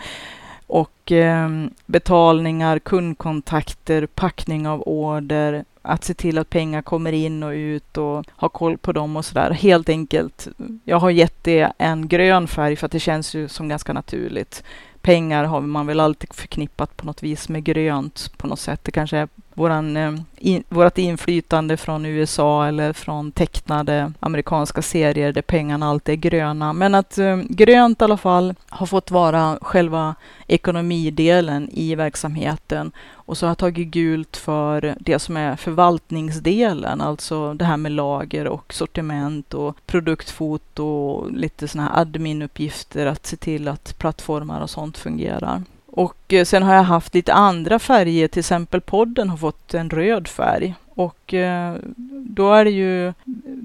[0.66, 1.48] och eh,
[1.86, 8.24] betalningar, kundkontakter, packning av order, att se till att pengar kommer in och ut och
[8.36, 9.50] ha koll på dem och sådär.
[9.50, 10.48] Helt enkelt.
[10.84, 14.62] Jag har gett det en grön färg för att det känns ju som ganska naturligt.
[15.02, 18.84] Pengar har man väl alltid förknippat på något vis med grönt på något sätt.
[18.84, 19.28] Det kanske är
[19.60, 26.12] våran, eh, in, vårat inflytande från USA eller från tecknade amerikanska serier där pengarna alltid
[26.12, 26.72] är gröna.
[26.72, 30.14] Men att eh, grönt i alla fall har fått vara själva
[30.46, 32.92] ekonomidelen i verksamheten.
[33.30, 37.92] Och så har jag tagit gult för det som är förvaltningsdelen, alltså det här med
[37.92, 44.60] lager och sortiment och produktfoto och lite sådana här adminuppgifter, att se till att plattformar
[44.60, 45.62] och sånt fungerar.
[45.92, 49.90] Och eh, sen har jag haft lite andra färger, till exempel podden har fått en
[49.90, 50.74] röd färg.
[50.94, 51.76] Och eh,
[52.10, 53.12] då är det ju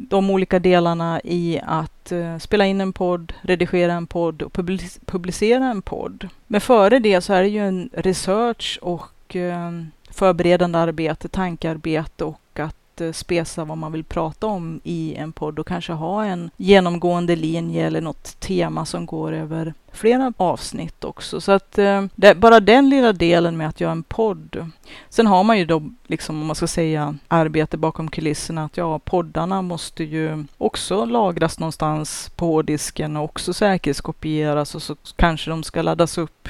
[0.09, 4.53] de olika delarna i att eh, spela in en podd, redigera en podd och
[5.05, 6.27] publicera en podd.
[6.47, 9.35] Men före det så är det ju en research och
[10.09, 12.39] förberedande arbete, tankearbete och
[13.01, 17.35] Eh, spesa vad man vill prata om i en podd och kanske ha en genomgående
[17.35, 21.41] linje eller något tema som går över flera avsnitt också.
[21.41, 24.71] Så att eh, det, bara den lilla delen med att göra en podd.
[25.09, 28.65] Sen har man ju då, liksom om man ska säga, arbete bakom kulisserna.
[28.65, 34.95] Att ja, poddarna måste ju också lagras någonstans på hårddisken och också säkerhetskopieras och så
[35.15, 36.49] kanske de ska laddas upp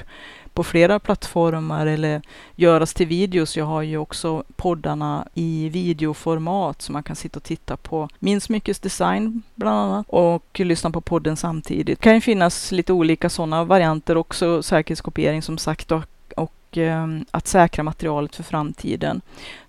[0.55, 2.21] på flera plattformar eller
[2.55, 3.57] göras till videos.
[3.57, 8.41] Jag har ju också poddarna i videoformat så man kan sitta och titta på min
[8.41, 11.99] smyckesdesign bland annat och lyssna på podden samtidigt.
[11.99, 16.03] Det kan ju finnas lite olika sådana varianter också, säkerhetskopiering som sagt och,
[16.35, 19.21] och eh, att säkra materialet för framtiden.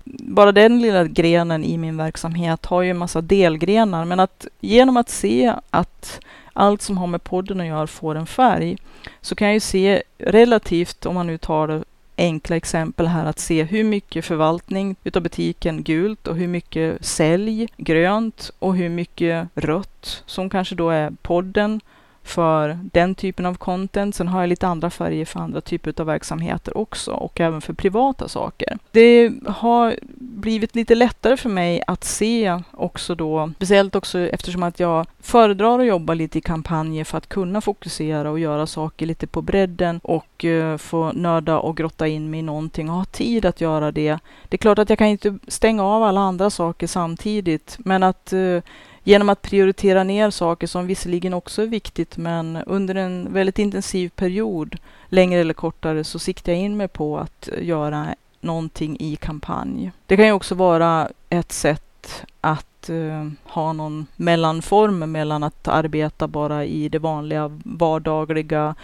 [0.04, 4.96] Bara den lilla grenen i min verksamhet har ju en massa delgrenar, men att genom
[4.96, 6.20] att se att
[6.56, 8.76] allt som har med podden att göra får en färg,
[9.20, 11.84] så kan jag ju se relativt, om man nu tar det
[12.16, 17.68] enkla exempel här, att se hur mycket förvaltning utav butiken gult och hur mycket sälj
[17.76, 21.80] grönt och hur mycket rött som kanske då är podden
[22.26, 24.14] för den typen av content.
[24.14, 27.72] Sen har jag lite andra färger för andra typer av verksamheter också och även för
[27.72, 28.78] privata saker.
[28.90, 34.80] Det har blivit lite lättare för mig att se också då, speciellt också eftersom att
[34.80, 39.26] jag föredrar att jobba lite i kampanjer för att kunna fokusera och göra saker lite
[39.26, 43.46] på bredden och uh, få nörda och grotta in mig i någonting och ha tid
[43.46, 44.18] att göra det.
[44.48, 48.32] Det är klart att jag kan inte stänga av alla andra saker samtidigt, men att
[48.32, 48.62] uh,
[49.06, 54.08] genom att prioritera ner saker som visserligen också är viktigt, men under en väldigt intensiv
[54.08, 54.76] period,
[55.08, 58.06] längre eller kortare, så siktar jag in mig på att göra
[58.40, 59.92] någonting i kampanj.
[60.06, 66.28] Det kan ju också vara ett sätt att uh, ha någon mellanform mellan att arbeta
[66.28, 68.74] bara i det vanliga vardagliga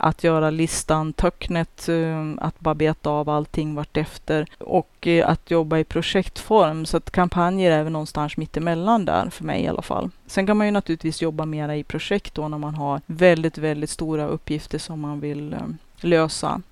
[0.00, 5.78] att göra listan, töcknet, eh, att bara beta av allting vartefter och eh, att jobba
[5.78, 6.86] i projektform.
[6.86, 10.10] Så att kampanjer är väl någonstans mittemellan där för mig i alla fall.
[10.26, 13.90] Sen kan man ju naturligtvis jobba mera i projekt då när man har väldigt, väldigt
[13.90, 15.58] stora uppgifter som man vill eh,
[16.00, 16.62] lösa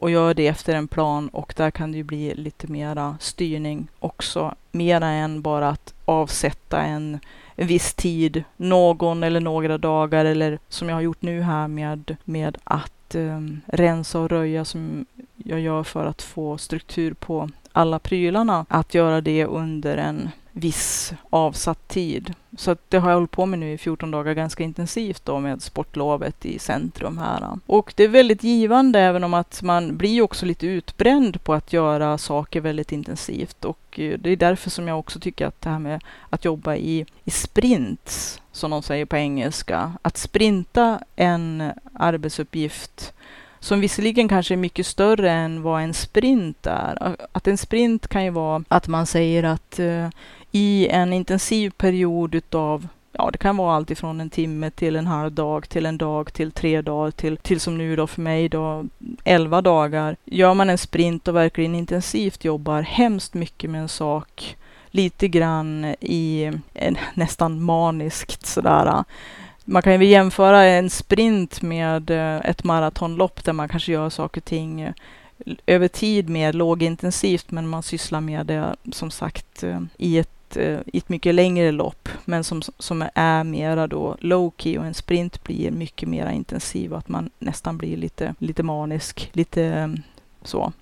[0.00, 3.88] och gör det efter en plan och där kan det ju bli lite mera styrning
[3.98, 4.54] också.
[4.72, 7.18] Mera än bara att avsätta en
[7.60, 12.16] en viss tid, någon eller några dagar eller som jag har gjort nu här med,
[12.24, 15.06] med att eh, rensa och röja som
[15.36, 18.66] jag gör för att få struktur på alla prylarna.
[18.68, 22.34] Att göra det under en viss avsatt tid.
[22.56, 25.62] Så det har jag hållit på med nu i 14 dagar ganska intensivt då med
[25.62, 27.58] sportlovet i centrum här.
[27.66, 31.72] Och det är väldigt givande även om att man blir också lite utbränd på att
[31.72, 35.70] göra saker väldigt intensivt och eh, det är därför som jag också tycker att det
[35.70, 41.72] här med att jobba i, i sprints, som de säger på engelska, att sprinta en
[41.94, 43.12] arbetsuppgift
[43.60, 47.16] som visserligen kanske är mycket större än vad en sprint är.
[47.32, 50.08] Att en sprint kan ju vara att man säger att uh,
[50.52, 52.88] i en intensiv period utav
[53.20, 56.32] Ja, det kan vara allt ifrån en timme till en halv dag, till en dag,
[56.32, 58.84] till tre dagar, till, till som nu då för mig då
[59.24, 60.16] elva dagar.
[60.24, 64.56] Gör man en sprint och verkligen intensivt jobbar hemskt mycket med en sak,
[64.90, 66.52] lite grann i
[67.14, 68.86] nästan maniskt sådär.
[68.86, 69.02] Äh.
[69.64, 74.40] Man kan ju jämföra en sprint med äh, ett maratonlopp där man kanske gör saker
[74.40, 74.92] och ting äh,
[75.66, 79.64] över tid mer lågintensivt, men man sysslar med det som sagt
[79.96, 84.16] i ett ett, eh, i ett mycket längre lopp, men som, som är mera då
[84.20, 88.34] low key och en sprint blir mycket mer intensiv och att man nästan blir lite,
[88.38, 90.02] lite manisk, lite mm,
[90.42, 90.72] så.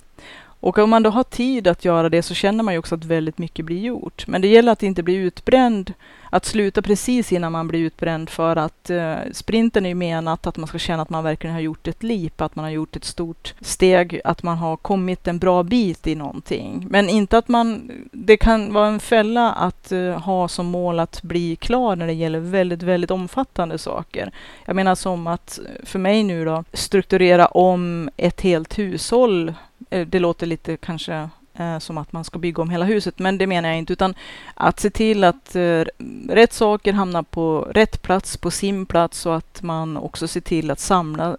[0.60, 3.04] Och om man då har tid att göra det så känner man ju också att
[3.04, 4.26] väldigt mycket blir gjort.
[4.26, 5.92] Men det gäller att inte bli utbränd,
[6.30, 10.56] att sluta precis innan man blir utbränd för att eh, sprinten är ju menat att
[10.56, 13.04] man ska känna att man verkligen har gjort ett leap, att man har gjort ett
[13.04, 16.86] stort steg, att man har kommit en bra bit i någonting.
[16.90, 21.22] Men inte att man, det kan vara en fälla att eh, ha som mål att
[21.22, 24.32] bli klar när det gäller väldigt, väldigt omfattande saker.
[24.64, 29.54] Jag menar som att eh, för mig nu då strukturera om ett helt hushåll
[29.90, 33.38] eh, det låter lite kanske Eh, som att man ska bygga om hela huset, men
[33.38, 34.14] det menar jag inte, utan
[34.54, 35.84] att se till att eh,
[36.28, 40.70] rätt saker hamnar på rätt plats, på sin plats och att man också ser till
[40.70, 41.36] att samla eh,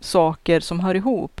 [0.00, 1.40] saker som hör ihop.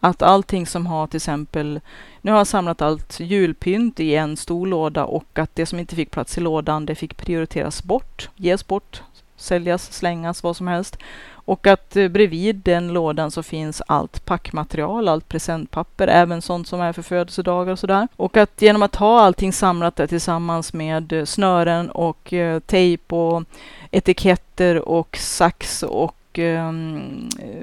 [0.00, 1.80] Att allting som har till exempel,
[2.20, 5.96] nu har jag samlat allt julpynt i en stor låda och att det som inte
[5.96, 9.02] fick plats i lådan, det fick prioriteras bort, ges bort,
[9.36, 10.96] säljas, slängas, vad som helst.
[11.50, 16.80] Och att eh, bredvid den lådan så finns allt packmaterial, allt presentpapper, även sånt som
[16.80, 18.08] är för födelsedagar och sådär.
[18.16, 23.16] Och att genom att ha allting samlat där tillsammans med eh, snören och eh, tejp
[23.16, 23.44] och
[23.90, 26.38] etiketter och sax och och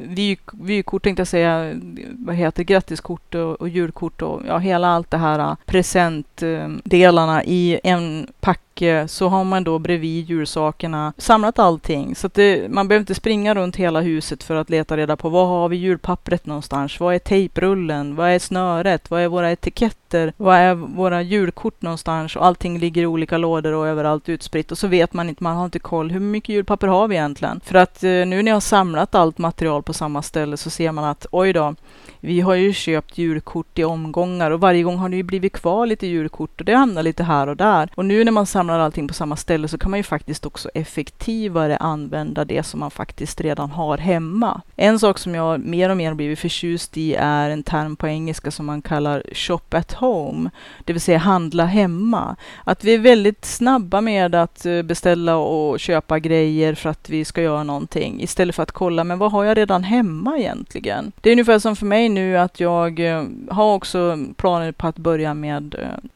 [0.02, 1.74] vy, vykort tänkte jag säga,
[2.12, 8.28] vad heter grattiskort och, och julkort och ja, hela allt det här presentdelarna i en
[8.40, 12.16] pack och eh, så har man då bredvid julsakerna samlat allting.
[12.16, 15.30] Så att det, man behöver inte springa runt hela huset för att leta reda på
[15.30, 17.00] var har vi julpappret någonstans?
[17.00, 18.16] Vad är tejprullen?
[18.16, 19.12] Vad är snöret?
[19.12, 20.34] Vad är våra etiketter?
[20.38, 22.36] Vad är våra julkort någonstans?
[22.36, 24.72] Och allting ligger i olika lådor och överallt utspritt.
[24.72, 26.12] Och så vet man inte, man har inte koll.
[26.12, 27.62] Hur mycket julpapper har vi egentligen?
[27.66, 30.92] För att eh, nu när jag har samlat allt material på samma ställe så ser
[30.92, 31.76] man att oj då,
[32.20, 35.86] vi har ju köpt julkort i omgångar och varje gång har det ju blivit kvar
[35.86, 37.90] lite julkort och det hamnar lite här och där.
[37.96, 40.70] Och nu när man samlar allting på samma ställe så kan man ju faktiskt också
[40.74, 44.62] effektivare använda det som man faktiskt redan har hemma.
[44.76, 48.52] En sak som jag mer och mer blivit förtjust i är en term på engelska
[48.52, 50.50] som man kallar shop at home,
[50.86, 52.36] det vill säga handla hemma.
[52.64, 57.26] Att vi är väldigt snabba med att eh, beställa och köpa grejer för att vi
[57.26, 61.12] ska göra någonting istället för att kolla, men vad har jag redan hemma egentligen?
[61.22, 64.98] Det är ungefär som för mig nu att jag eh, har också planer på att
[64.98, 66.10] börja med eh,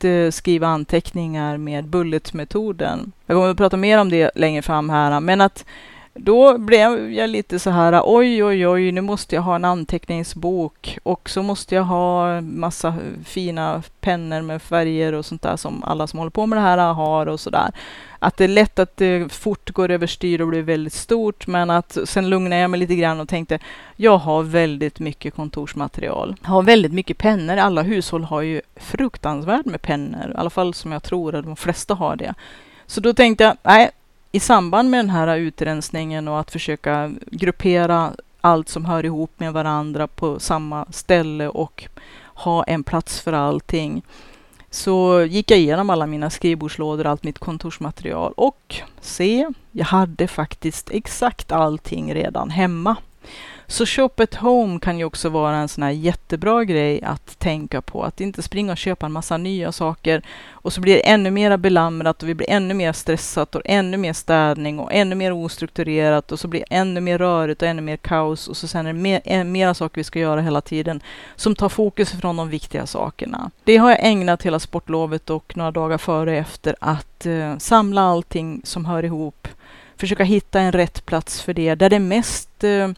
[0.00, 3.12] att eh, skriva anteckningar med bulletmetoden.
[3.26, 5.64] Jag kommer att prata mer om det längre fram här, men att
[6.22, 10.98] då blev jag lite så här, oj, oj, oj, nu måste jag ha en anteckningsbok
[11.02, 12.94] och så måste jag ha massa
[13.24, 16.92] fina pennor med färger och sånt där som alla som håller på med det här
[16.94, 17.70] har och så där.
[18.18, 21.98] Att det är lätt att det fort går överstyr och blir väldigt stort, men att
[22.04, 23.58] sen lugnade jag mig lite grann och tänkte,
[23.96, 26.36] jag har väldigt mycket kontorsmaterial.
[26.42, 27.56] Jag har väldigt mycket pennor.
[27.56, 31.56] Alla hushåll har ju fruktansvärt med pennor, i alla fall som jag tror att de
[31.56, 32.34] flesta har det.
[32.86, 33.90] Så då tänkte jag, nej,
[34.32, 39.52] i samband med den här utrensningen och att försöka gruppera allt som hör ihop med
[39.52, 41.84] varandra på samma ställe och
[42.34, 44.02] ha en plats för allting
[44.70, 50.90] så gick jag igenom alla mina skrivbordslådor, allt mitt kontorsmaterial och se, jag hade faktiskt
[50.90, 52.96] exakt allting redan hemma.
[53.70, 57.82] Så shop at home kan ju också vara en sån här jättebra grej att tänka
[57.82, 58.04] på.
[58.04, 61.56] Att inte springa och köpa en massa nya saker och så blir det ännu mer
[61.56, 66.32] belamrat och vi blir ännu mer stressat och ännu mer städning och ännu mer ostrukturerat
[66.32, 68.92] och så blir det ännu mer rörigt och ännu mer kaos och så sen är
[68.92, 71.00] det mer, eh, mera saker vi ska göra hela tiden
[71.36, 73.50] som tar fokus från de viktiga sakerna.
[73.64, 78.02] Det har jag ägnat hela sportlovet och några dagar före och efter att eh, samla
[78.02, 79.48] allting som hör ihop
[79.96, 82.88] försöka hitta en rätt plats för det, där det mest eh,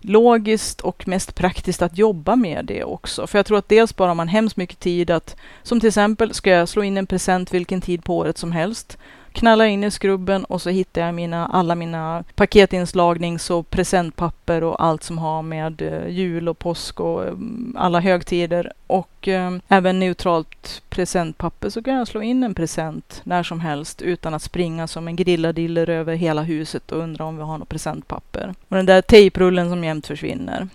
[0.00, 3.26] logiskt och mest praktiskt att jobba med det också.
[3.26, 6.50] För jag tror att dels sparar man hemskt mycket tid att, som till exempel, ska
[6.50, 8.98] jag slå in en present vilken tid på året som helst,
[9.32, 14.84] knallar in i skrubben och så hittar jag mina, alla mina paketinslagnings och presentpapper och
[14.84, 18.72] allt som har med eh, jul och påsk och mm, alla högtider.
[18.86, 24.02] Och eh, även neutralt presentpapper så kan jag slå in en present när som helst
[24.02, 27.68] utan att springa som en grilladiller över hela huset och undra om vi har något
[27.68, 28.54] presentpapper.
[28.68, 30.68] Och den där tejprullen som jämt försvinner.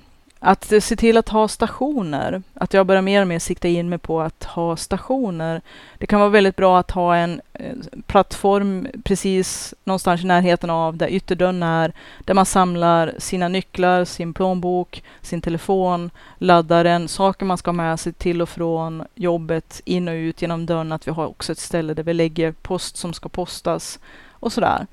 [0.48, 4.00] Att se till att ha stationer, att jag börjar mer och mer sikta in mig
[4.00, 5.62] på att ha stationer.
[5.98, 7.76] Det kan vara väldigt bra att ha en eh,
[8.08, 14.34] plattform precis någonstans i närheten av där ytterdörren är, där man samlar sina nycklar, sin
[14.34, 20.08] plånbok, sin telefon, laddaren, saker man ska ha med sig till och från jobbet, in
[20.08, 23.14] och ut genom dörren, att vi har också ett ställe där vi lägger post som
[23.14, 24.00] ska postas
[24.32, 24.88] och sådär.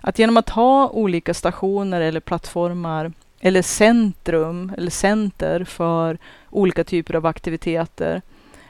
[0.00, 6.18] Att genom att ha olika stationer eller plattformar eller centrum eller center för
[6.50, 8.22] olika typer av aktiviteter.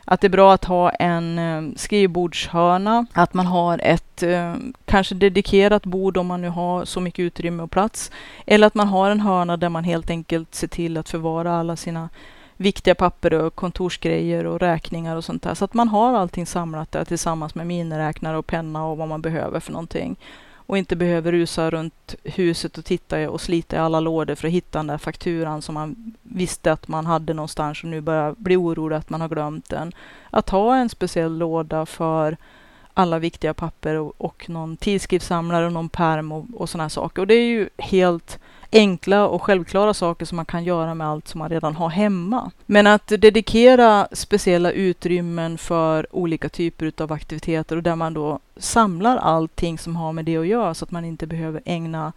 [0.04, 4.54] Att det är bra att ha en eh, skrivbordshörna, att man har ett eh,
[4.84, 8.10] kanske dedikerat bord om man nu har så mycket utrymme och plats.
[8.46, 11.76] Eller att man har en hörna där man helt enkelt ser till att förvara alla
[11.76, 12.08] sina
[12.56, 15.54] viktiga papper och kontorsgrejer och räkningar och sånt där.
[15.54, 19.22] Så att man har allting samlat där tillsammans med miniräknare och penna och vad man
[19.22, 20.16] behöver för någonting
[20.68, 24.54] och inte behöver rusa runt huset och titta och slita i alla lådor för att
[24.54, 28.56] hitta den där fakturan som man visste att man hade någonstans och nu börjar bli
[28.56, 29.92] orolig att man har glömt den.
[30.30, 32.36] Att ha en speciell låda för
[32.94, 37.22] alla viktiga papper och, och någon tidskriftssamlare och någon perm och, och sådana saker.
[37.22, 38.38] Och det är ju helt
[38.72, 42.50] enkla och självklara saker som man kan göra med allt som man redan har hemma.
[42.66, 49.16] Men att dedikera speciella utrymmen för olika typer av aktiviteter och där man då samlar
[49.16, 52.12] allting som har med det att göra så att man inte behöver ägna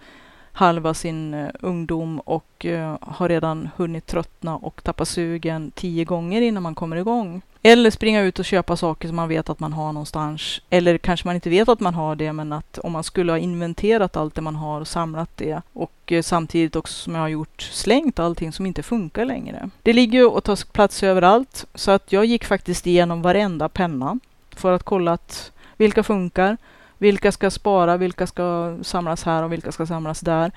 [0.54, 6.42] halva sin eh, ungdom och eh, har redan hunnit tröttna och tappa sugen tio gånger
[6.42, 7.42] innan man kommer igång.
[7.64, 10.62] Eller springa ut och köpa saker som man vet att man har någonstans.
[10.70, 13.40] Eller kanske man inte vet att man har det, men att om man skulle ha
[13.40, 17.28] inventerat allt det man har och samlat det och eh, samtidigt också som jag har
[17.28, 19.70] gjort slängt allting som inte funkar längre.
[19.84, 24.20] Det ligger ju och tar plats överallt så att jag gick faktiskt igenom varenda penna
[24.56, 26.58] för att kolla att vilka funkar
[27.02, 30.52] vilka ska spara, vilka ska samlas här och vilka ska samlas där.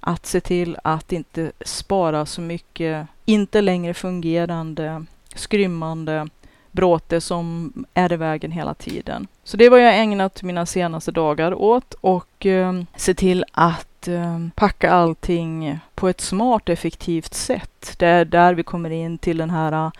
[0.00, 5.04] Att se till att inte spara så mycket inte längre fungerande,
[5.34, 6.28] skrymmande
[6.76, 9.26] bråte som är i vägen hela tiden.
[9.44, 14.38] Så det var jag ägnat mina senaste dagar åt och eh, se till att eh,
[14.54, 17.94] packa allting på ett smart, effektivt sätt.
[17.98, 19.90] Det är där vi kommer in till den här äh,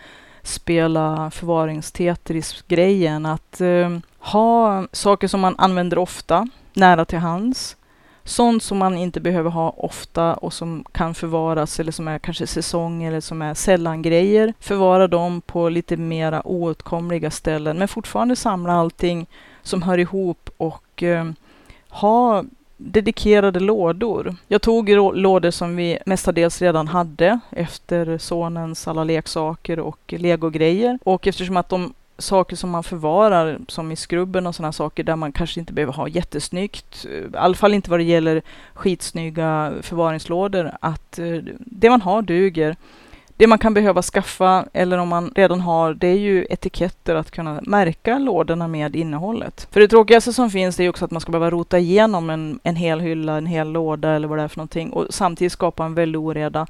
[0.43, 3.25] spela förvaringstetris-grejen.
[3.25, 7.76] Att eh, ha saker som man använder ofta, nära till hands.
[8.27, 12.47] Sånt som man inte behöver ha ofta och som kan förvaras eller som är kanske
[12.47, 14.53] säsong eller som är sällan-grejer.
[14.59, 19.27] Förvara dem på lite mera oåtkomliga ställen men fortfarande samla allting
[19.63, 21.25] som hör ihop och eh,
[21.89, 22.43] ha
[22.77, 24.35] dedikerade lådor.
[24.47, 30.99] Jag tog lådor som vi mestadels redan hade efter sonens alla leksaker och legogrejer.
[31.03, 35.15] Och eftersom att de saker som man förvarar, som i skrubben och sådana saker, där
[35.15, 38.41] man kanske inte behöver ha jättesnyggt, eh, i alla fall inte vad det gäller
[38.73, 42.75] skitsnygga förvaringslådor, att eh, det man har duger.
[43.39, 47.31] Det man kan behöva skaffa, eller om man redan har, det är ju etiketter att
[47.31, 49.67] kunna märka lådorna med innehållet.
[49.71, 52.59] För det tråkigaste som finns det är också att man ska behöva rota igenom en,
[52.63, 55.85] en hel hylla, en hel låda eller vad det är för någonting och samtidigt skapa
[55.85, 56.67] en väldig oreda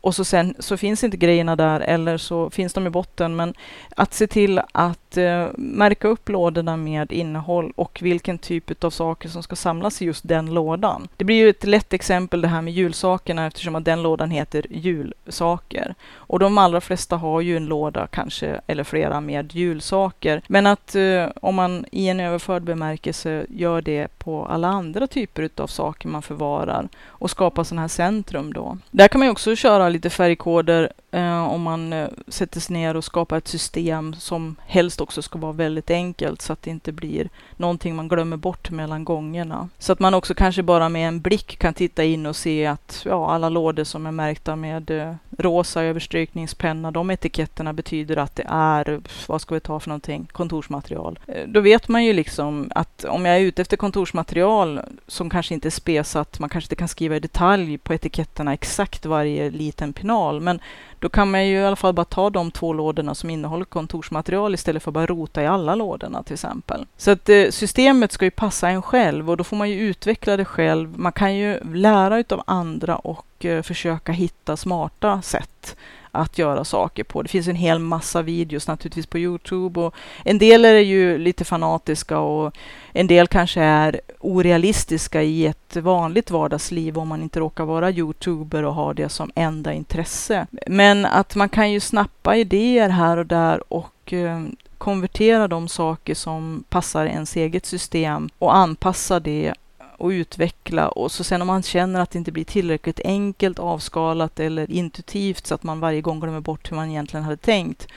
[0.00, 3.36] och så sen så finns inte grejerna där eller så finns de i botten.
[3.36, 3.54] Men
[3.96, 9.28] att se till att eh, märka upp lådorna med innehåll och vilken typ av saker
[9.28, 11.08] som ska samlas i just den lådan.
[11.16, 14.66] Det blir ju ett lätt exempel det här med julsakerna eftersom att den lådan heter
[14.70, 15.94] julsaker.
[16.14, 20.42] Och de allra flesta har ju en låda kanske eller flera med julsaker.
[20.46, 25.50] Men att eh, om man i en överförd bemärkelse gör det på alla andra typer
[25.56, 28.78] av saker man förvarar och skapar sådana här centrum då.
[28.90, 32.96] Där kan man ju också köra lite färgkoder eh, om man eh, sätter sig ner
[32.96, 36.92] och skapar ett system som helst också ska vara väldigt enkelt så att det inte
[36.92, 39.68] blir någonting man glömmer bort mellan gångerna.
[39.78, 43.02] Så att man också kanske bara med en blick kan titta in och se att
[43.04, 48.46] ja, alla lådor som är märkta med eh, rosa överstrykningspenna, de etiketterna betyder att det
[48.48, 51.18] är, vad ska vi ta för någonting, kontorsmaterial.
[51.26, 55.54] Eh, då vet man ju liksom att om jag är ute efter kontorsmaterial som kanske
[55.54, 59.92] inte är spesat, man kanske inte kan skriva i detalj på etiketterna exakt varje liten
[59.92, 60.60] pinal, men
[61.00, 64.54] då kan man ju i alla fall bara ta de två lådorna som innehåller kontorsmaterial
[64.54, 66.86] istället för att bara rota i alla lådorna till exempel.
[66.96, 70.36] Så att eh, systemet ska ju passa en själv och då får man ju utveckla
[70.36, 70.98] det själv.
[70.98, 75.76] Man kan ju lära utav andra och eh, försöka hitta smarta sätt
[76.12, 77.22] att göra saker på.
[77.22, 79.94] Det finns en hel massa videos naturligtvis på Youtube och
[80.24, 82.56] en del är ju lite fanatiska och
[82.92, 88.64] en del kanske är orealistiska i ett vanligt vardagsliv om man inte råkar vara Youtuber
[88.64, 90.46] och har det som enda intresse.
[90.66, 94.42] Men att man kan ju snappa idéer här och där och eh,
[94.78, 99.54] konvertera de saker som passar ens eget system och anpassa det
[99.98, 104.40] och utveckla och så sen om man känner att det inte blir tillräckligt enkelt, avskalat
[104.40, 107.88] eller intuitivt så att man varje gång glömmer bort hur man egentligen hade tänkt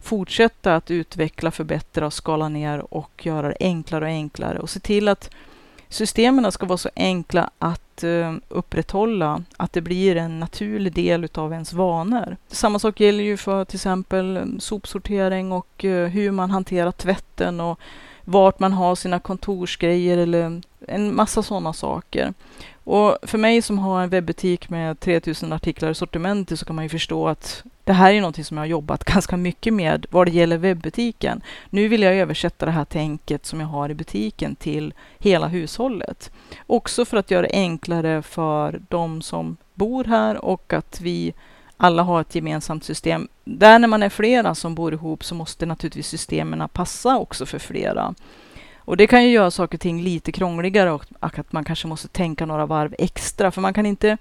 [0.00, 4.80] fortsätta att utveckla, förbättra och skala ner och göra det enklare och enklare och se
[4.80, 5.30] till att
[5.88, 11.52] systemen ska vara så enkla att uh, upprätthålla, att det blir en naturlig del utav
[11.52, 12.36] ens vanor.
[12.48, 17.80] Samma sak gäller ju för till exempel sopsortering och uh, hur man hanterar tvätten och
[18.30, 22.34] vart man har sina kontorsgrejer eller en massa sådana saker.
[22.84, 26.84] Och för mig som har en webbutik med 3000 artiklar i sortimentet så kan man
[26.84, 30.26] ju förstå att det här är någonting som jag har jobbat ganska mycket med vad
[30.26, 31.42] det gäller webbutiken.
[31.70, 36.32] Nu vill jag översätta det här tänket som jag har i butiken till hela hushållet.
[36.66, 41.34] Också för att göra det enklare för de som bor här och att vi
[41.82, 43.28] alla har ett gemensamt system.
[43.44, 47.58] Där när man är flera som bor ihop så måste naturligtvis systemen passa också för
[47.58, 48.14] flera.
[48.76, 52.08] Och det kan ju göra saker och ting lite krångligare och att man kanske måste
[52.08, 53.50] tänka några varv extra.
[53.50, 54.16] För man kan inte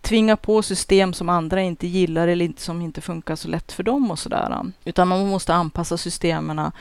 [0.00, 4.10] tvinga på system som andra inte gillar eller som inte funkar så lätt för dem
[4.10, 4.60] och sådär.
[4.84, 6.72] Utan man måste anpassa systemen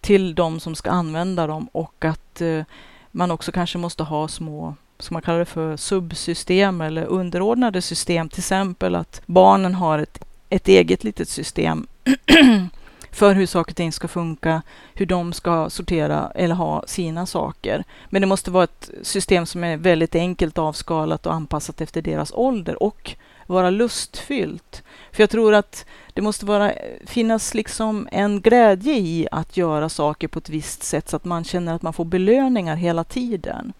[0.00, 2.62] till de som ska använda dem och att eh,
[3.10, 8.28] man också kanske måste ha små som man kallar det för subsystem eller underordnade system.
[8.28, 11.86] Till exempel att barnen har ett, ett eget litet system
[13.12, 14.62] för hur saker och ting ska funka,
[14.94, 17.84] hur de ska sortera eller ha sina saker.
[18.10, 22.32] Men det måste vara ett system som är väldigt enkelt avskalat och anpassat efter deras
[22.32, 24.82] ålder och vara lustfyllt.
[25.12, 26.72] För jag tror att det måste vara,
[27.06, 31.44] finnas liksom en glädje i att göra saker på ett visst sätt så att man
[31.44, 33.72] känner att man får belöningar hela tiden.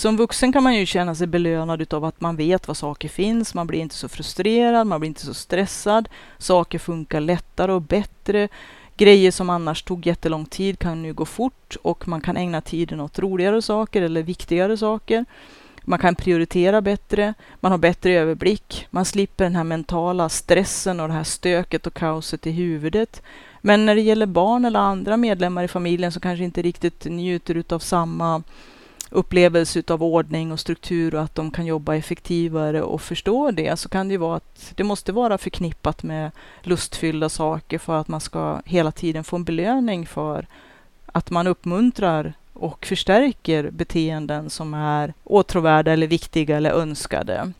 [0.00, 3.54] Som vuxen kan man ju känna sig belönad av att man vet vad saker finns.
[3.54, 6.08] Man blir inte så frustrerad, man blir inte så stressad.
[6.38, 8.48] Saker funkar lättare och bättre.
[8.96, 13.00] Grejer som annars tog jättelång tid kan nu gå fort och man kan ägna tiden
[13.00, 15.24] åt roligare saker eller viktigare saker.
[15.84, 21.08] man kan prioritera bättre, man har bättre överblick, man slipper den här mentala stressen och
[21.08, 23.22] det här stöket och kaoset i huvudet.
[23.60, 27.64] Men när det gäller barn eller andra medlemmar i familjen som kanske inte riktigt njuter
[27.68, 28.42] av samma
[29.10, 33.88] upplevelse av ordning och struktur och att de kan jobba effektivare och förstå det så
[33.88, 36.30] kan det ju vara att det måste vara förknippat med
[36.62, 40.46] lustfyllda saker för att man ska hela tiden få en belöning för
[41.06, 47.52] att man uppmuntrar och förstärker beteenden som är åtråvärda eller viktiga eller önskade.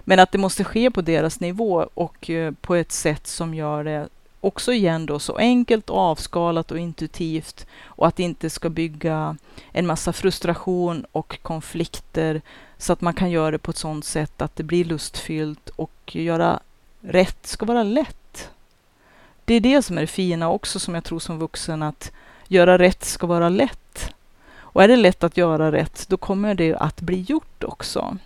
[0.00, 3.84] Men att det måste ske på deras nivå och eh, på ett sätt som gör
[3.84, 4.08] det
[4.42, 9.36] också igen då så enkelt, avskalat och intuitivt och att det inte ska bygga
[9.72, 12.42] en massa frustration och konflikter
[12.78, 16.16] så att man kan göra det på ett sådant sätt att det blir lustfyllt och
[16.16, 16.60] göra
[17.00, 18.50] rätt ska vara lätt.
[19.44, 22.12] Det är det som är det fina också som jag tror som vuxen att
[22.48, 24.14] göra rätt ska vara lätt.
[24.58, 28.16] Och är det lätt att göra rätt, då kommer det att bli gjort också.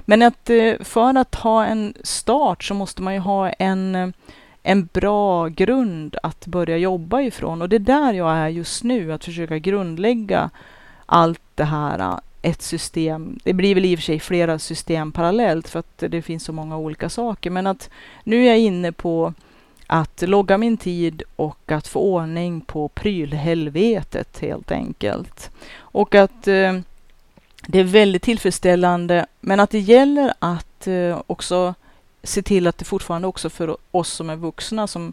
[0.00, 4.08] Men att eh, för att ha en start så måste man ju ha en eh,
[4.68, 7.62] en bra grund att börja jobba ifrån.
[7.62, 10.50] Och det är där jag är just nu, att försöka grundlägga
[11.06, 13.38] allt det här, äh, ett system.
[13.44, 16.52] Det blir väl i och för sig flera system parallellt för att det finns så
[16.52, 17.50] många olika saker.
[17.50, 17.90] Men att
[18.24, 19.34] nu är jag inne på
[19.86, 25.50] att logga min tid och att få ordning på prylhelvetet helt enkelt.
[25.76, 26.78] Och att eh,
[27.66, 31.74] det är väldigt tillfredsställande, men att det gäller att eh, också
[32.26, 35.12] se till att det fortfarande också för oss som är vuxna som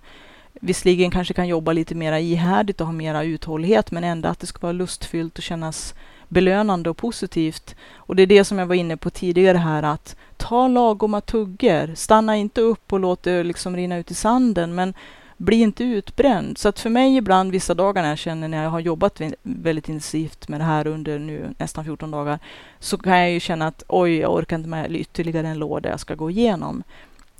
[0.53, 4.47] visserligen kanske kan jobba lite mer ihärdigt och ha mera uthållighet, men ändå att det
[4.47, 5.93] ska vara lustfyllt och kännas
[6.27, 7.75] belönande och positivt.
[7.95, 11.95] Och det är det som jag var inne på tidigare här, att ta lagoma tuggor.
[11.95, 14.93] Stanna inte upp och låt det liksom rinna ut i sanden, men
[15.37, 16.57] bli inte utbränd.
[16.57, 19.89] Så att för mig ibland, vissa dagar när jag känner när jag har jobbat väldigt
[19.89, 22.39] intensivt med det här under nu nästan 14 dagar,
[22.79, 25.99] så kan jag ju känna att oj, jag orkar inte med ytterligare en låda jag
[25.99, 26.83] ska gå igenom.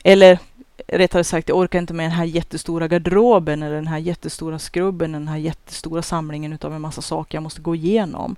[0.03, 0.39] Eller
[0.87, 5.11] rättare sagt, jag orkar inte med den här jättestora garderoben eller den här jättestora skrubben,
[5.11, 8.35] den här jättestora samlingen utav en massa saker jag måste gå igenom.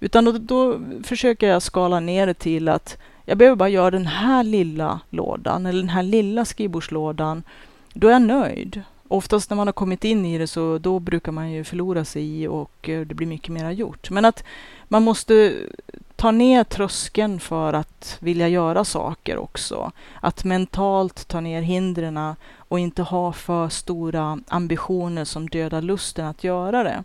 [0.00, 4.06] Utan då, då försöker jag skala ner det till att jag behöver bara göra den
[4.06, 7.42] här lilla lådan eller den här lilla skrivbordslådan.
[7.92, 8.82] Då är jag nöjd
[9.14, 12.42] oftast när man har kommit in i det så då brukar man ju förlora sig
[12.42, 14.10] i och eh, det blir mycket mer gjort.
[14.10, 14.44] Men att
[14.88, 15.54] man måste
[16.16, 19.92] ta ner tröskeln för att vilja göra saker också.
[20.20, 26.44] Att mentalt ta ner hindren och inte ha för stora ambitioner som dödar lusten att
[26.44, 27.04] göra det.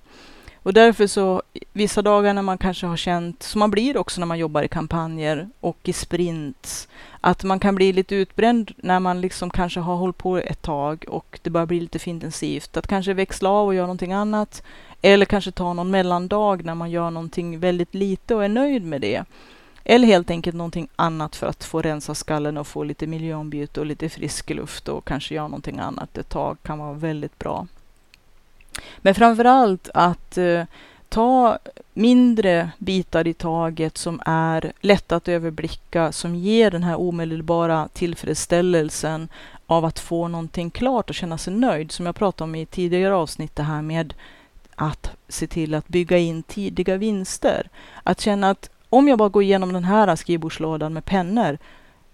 [0.64, 1.42] Och därför så,
[1.74, 4.68] vissa dagar när man kanske har känt, som man blir också när man jobbar i
[4.68, 6.88] kampanjer och i sprints,
[7.22, 11.06] att man kan bli lite utbränd när man liksom kanske har hållit på ett tag
[11.08, 12.78] och det börjar bli lite för intensivt.
[12.78, 14.64] Att kanske växla av och göra någonting annat.
[15.02, 19.02] Eller kanske ta någon mellandag när man gör någonting väldigt lite och är nöjd med
[19.02, 19.24] det.
[19.84, 23.86] Eller helt enkelt någonting annat för att få rensa skallen och få lite miljöombyte och
[23.86, 27.68] lite frisk luft och kanske göra någonting annat ett tag kan vara väldigt bra.
[28.98, 30.64] Men framför allt att eh,
[31.10, 31.58] ta
[31.94, 39.30] mindre bitar i taget som är lätta att överblicka, som ger den här omedelbara tillfredsställelsen
[39.66, 41.92] av att få någonting klart och känna sig nöjd.
[41.92, 44.14] Som jag pratade om i tidigare avsnitt, det här med
[44.76, 47.70] att se till att bygga in tidiga vinster.
[48.04, 51.58] Att känna att om jag bara går igenom den här skrivbordslådan med pennor,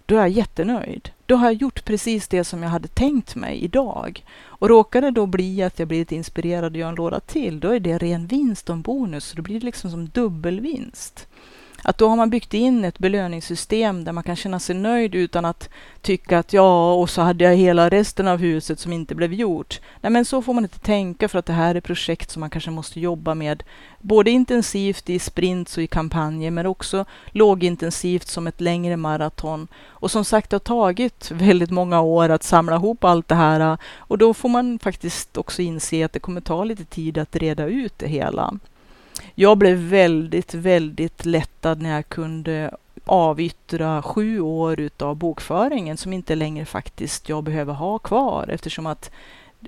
[0.05, 1.09] då är jag jättenöjd.
[1.25, 4.25] Då har jag gjort precis det som jag hade tänkt mig idag.
[4.43, 7.59] Och råkar det då bli att jag blir lite inspirerad och gör en låda till,
[7.59, 9.25] då är det ren vinst och en bonus.
[9.25, 11.27] Så då blir det liksom som dubbelvinst.
[11.87, 15.45] Att då har man byggt in ett belöningssystem där man kan känna sig nöjd utan
[15.45, 15.69] att
[16.01, 19.79] tycka att ja, och så hade jag hela resten av huset som inte blev gjort.
[20.01, 22.49] Nej, men så får man inte tänka för att det här är projekt som man
[22.49, 23.63] kanske måste jobba med
[23.99, 29.67] både intensivt i sprints och i kampanjer, men också lågintensivt som ett längre maraton.
[29.85, 33.77] Och som sagt, det har tagit väldigt många år att samla ihop allt det här
[33.97, 37.65] och då får man faktiskt också inse att det kommer ta lite tid att reda
[37.65, 38.53] ut det hela.
[39.35, 42.71] Jag blev väldigt, väldigt lättad när jag kunde
[43.05, 49.11] avyttra sju år utav bokföringen som inte längre faktiskt jag behöver ha kvar eftersom att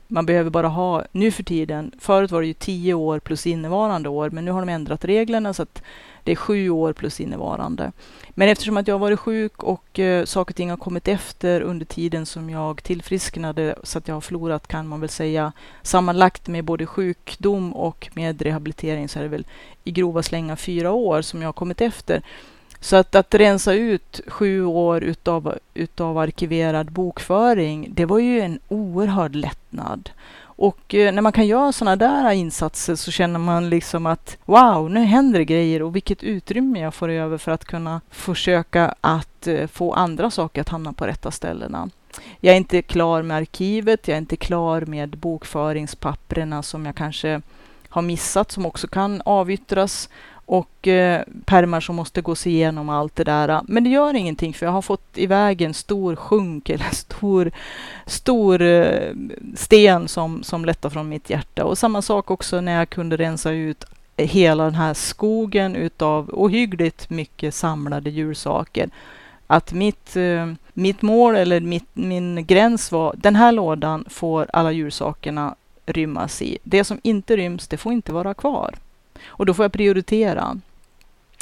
[0.07, 1.91] man behöver bara ha nu för tiden.
[1.99, 5.53] Förut var det ju tio år plus innevarande år, men nu har de ändrat reglerna
[5.53, 5.83] så att
[6.27, 7.91] det är sju år plus innevarande.
[8.29, 11.61] Men eftersom att jag har varit sjuk och eh, saker och ting har kommit efter
[11.61, 15.51] under tiden som jag tillfrisknade så att jag har förlorat kan man väl säga
[15.81, 19.45] sammanlagt med både sjukdom och med rehabilitering så är det väl
[19.83, 22.21] i grova slängar fyra år som jag har kommit efter.
[22.79, 28.59] Så att, att rensa ut sju år utav, utav arkiverad bokföring, det var ju en
[28.67, 30.09] oerhörd lättnad.
[30.57, 34.91] Och eh, när man kan göra sådana där insatser så känner man liksom att wow,
[34.91, 39.47] nu händer det grejer och vilket utrymme jag får över för att kunna försöka att
[39.47, 41.89] eh, få andra saker att hamna på rätta ställena.
[42.39, 47.41] Jag är inte klar med arkivet, jag är inte klar med bokföringspapperna som jag kanske
[47.89, 50.09] har missat, som också kan avyttras
[50.47, 53.61] och eh, permar som måste gås igenom och allt det där.
[53.67, 57.51] Men det gör ingenting för jag har fått iväg en stor sjunk eller stor,
[58.05, 59.13] stor eh,
[59.55, 61.65] sten som, som lättar från mitt hjärta.
[61.65, 63.85] Och samma sak också när jag kunde rensa ut
[64.17, 68.89] hela den här skogen utav ohyggligt mycket samlade djursaker.
[69.47, 74.71] Att mitt, eh, mitt mål eller mitt, min gräns var den här lådan får alla
[74.71, 76.57] djursakerna rymmas i.
[76.63, 78.75] Det som inte ryms, det får inte vara kvar.
[79.25, 80.57] Och då får jag prioritera.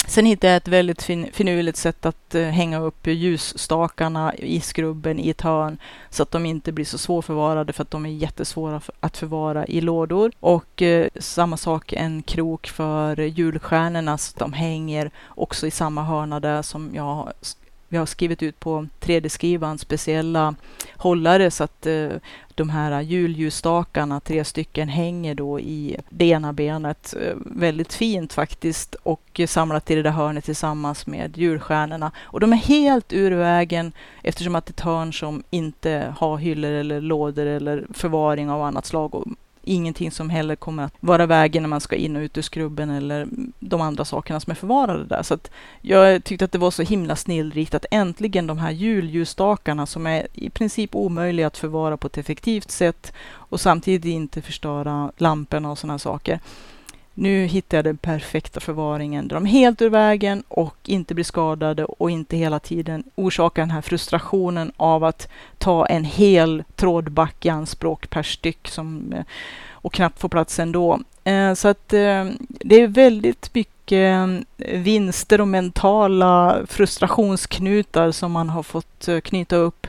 [0.06, 5.18] Sen hittade jag ett väldigt fin finurligt sätt att uh, hänga upp ljusstakarna i skrubben
[5.18, 5.78] i ett hörn
[6.10, 9.80] så att de inte blir så svårförvarade för att de är jättesvåra att förvara i
[9.80, 10.32] lådor.
[10.40, 16.02] Och uh, samma sak en krok för julstjärnorna så att de hänger också i samma
[16.02, 17.32] hörna där som jag
[17.88, 20.54] vi har skrivit ut på 3D-skrivaren speciella
[20.96, 22.08] hållare så att eh,
[22.54, 27.14] de här julljusstakarna, tre stycken, hänger då i det ena benet.
[27.20, 32.10] Eh, väldigt fint faktiskt och samlat i det där hörnet tillsammans med julstjärnorna.
[32.18, 36.36] Och de är helt ur vägen eftersom att det är ett hörn som inte har
[36.36, 39.14] hyllor eller lådor eller förvaring av annat slag.
[39.14, 39.26] Och
[39.66, 42.90] ingenting som heller kommer att vara vägen när man ska in och ut ur skrubben
[42.90, 45.22] eller de andra sakerna som är förvarade där.
[45.22, 45.50] Så att
[45.80, 50.26] jag tyckte att det var så himla snillrikt att äntligen de här julljusstakarna som är
[50.32, 55.78] i princip omöjliga att förvara på ett effektivt sätt och samtidigt inte förstöra lamporna och
[55.78, 56.40] sådana saker.
[57.18, 61.24] Nu hittar jag den perfekta förvaringen där de är helt ur vägen och inte blir
[61.24, 67.46] skadade och inte hela tiden orsakar den här frustrationen av att ta en hel trådback
[67.46, 69.24] i anspråk per styck som, eh,
[69.70, 71.00] och knappt få plats ändå.
[71.24, 74.20] Eh, så att eh, det är väldigt mycket
[74.56, 79.86] vinster och mentala frustrationsknutar som man har fått knyta upp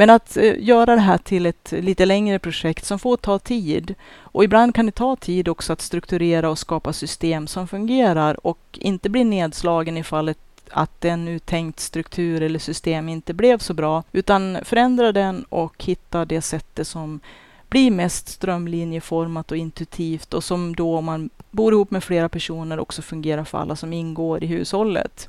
[0.00, 3.94] men att eh, göra det här till ett lite längre projekt som får ta tid.
[4.20, 8.58] Och ibland kan det ta tid också att strukturera och skapa system som fungerar och
[8.72, 10.38] inte bli nedslagen i fallet
[10.70, 16.24] att en uttänkt struktur eller system inte blev så bra, utan förändra den och hitta
[16.24, 17.20] det sättet som
[17.68, 22.78] blir mest strömlinjeformat och intuitivt och som då om man bor ihop med flera personer
[22.78, 25.28] också fungerar för alla som ingår i hushållet.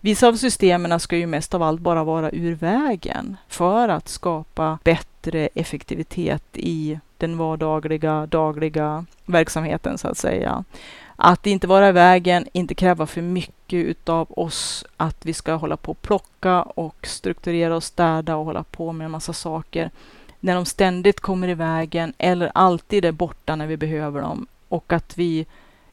[0.00, 4.78] Vissa av systemen ska ju mest av allt bara vara ur vägen för att skapa
[4.84, 10.64] bättre effektivitet i den vardagliga, dagliga verksamheten så att säga.
[11.16, 15.76] Att inte vara i vägen, inte kräva för mycket utav oss, att vi ska hålla
[15.76, 19.90] på och plocka och strukturera och städa och hålla på med en massa saker.
[20.40, 24.92] När de ständigt kommer i vägen eller alltid är borta när vi behöver dem och
[24.92, 25.46] att vi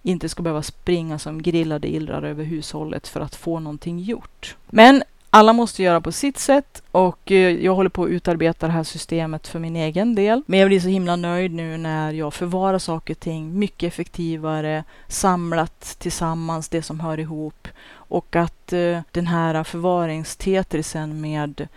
[0.05, 4.55] inte ska behöva springa som grillade illrar över hushållet för att få någonting gjort.
[4.69, 8.73] Men alla måste göra på sitt sätt och eh, jag håller på att utarbeta det
[8.73, 10.43] här systemet för min egen del.
[10.45, 14.83] Men jag blir så himla nöjd nu när jag förvarar saker och ting mycket effektivare,
[15.07, 21.67] samlat tillsammans det som hör ihop och att eh, den här förvaringstetrisen med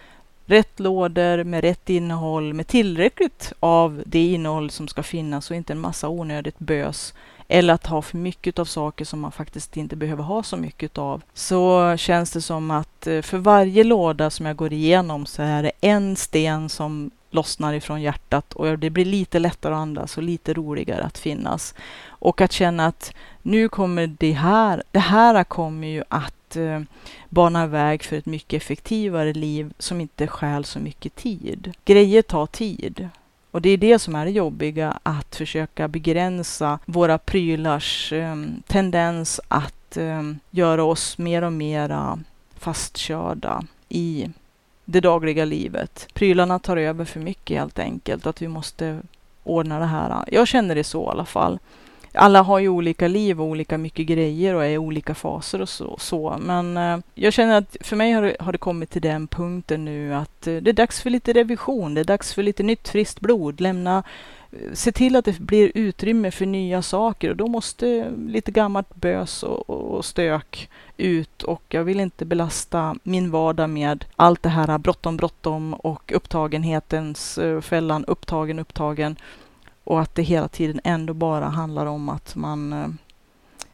[0.46, 5.72] rätt lådor med rätt innehåll, med tillräckligt av det innehåll som ska finnas och inte
[5.72, 7.14] en massa onödigt bös
[7.49, 10.99] eller att ha för mycket av saker som man faktiskt inte behöver ha så mycket
[10.99, 15.42] av, så känns det som att eh, för varje låda som jag går igenom så
[15.42, 20.16] är det en sten som lossnar ifrån hjärtat och det blir lite lättare att andas
[20.16, 21.74] och lite roligare att finnas.
[22.09, 26.80] Och att känna att nu kommer det här, det här kommer ju att eh,
[27.28, 31.72] bana väg för ett mycket effektivare liv som inte stjäl så mycket tid.
[31.84, 33.09] Grejer tar tid
[33.59, 39.40] och det är det som är det jobbiga, att försöka begränsa våra prylars ehm, tendens
[39.48, 42.18] att ehm, göra oss mer och mer
[42.59, 44.30] fastkörda i
[44.84, 46.09] det dagliga livet.
[46.14, 49.00] Prylarna tar över för mycket helt enkelt, att vi måste
[49.44, 50.24] ordna det här.
[50.32, 51.59] Jag känner det så i alla fall
[52.12, 55.68] alla har ju olika liv och olika mycket grejer och är i olika faser och
[55.68, 55.96] så.
[55.98, 56.36] så.
[56.40, 59.84] Men eh, jag känner att för mig har det, har det kommit till den punkten
[59.84, 61.94] nu att eh, det är dags för lite revision.
[61.94, 63.61] Det är dags för lite nytt friskt blod.
[63.61, 64.02] Lämna
[64.52, 68.94] eh, se till att det blir utrymme för nya saker och då måste lite gammalt
[68.94, 74.48] bös och, och stök ut och jag vill inte belasta min vardag med allt det
[74.48, 79.16] här bråttom, bråttom och upptagenhetens eh, fällan, upptagen, upptagen
[79.89, 82.89] och att det hela tiden ändå bara handlar om att man eh,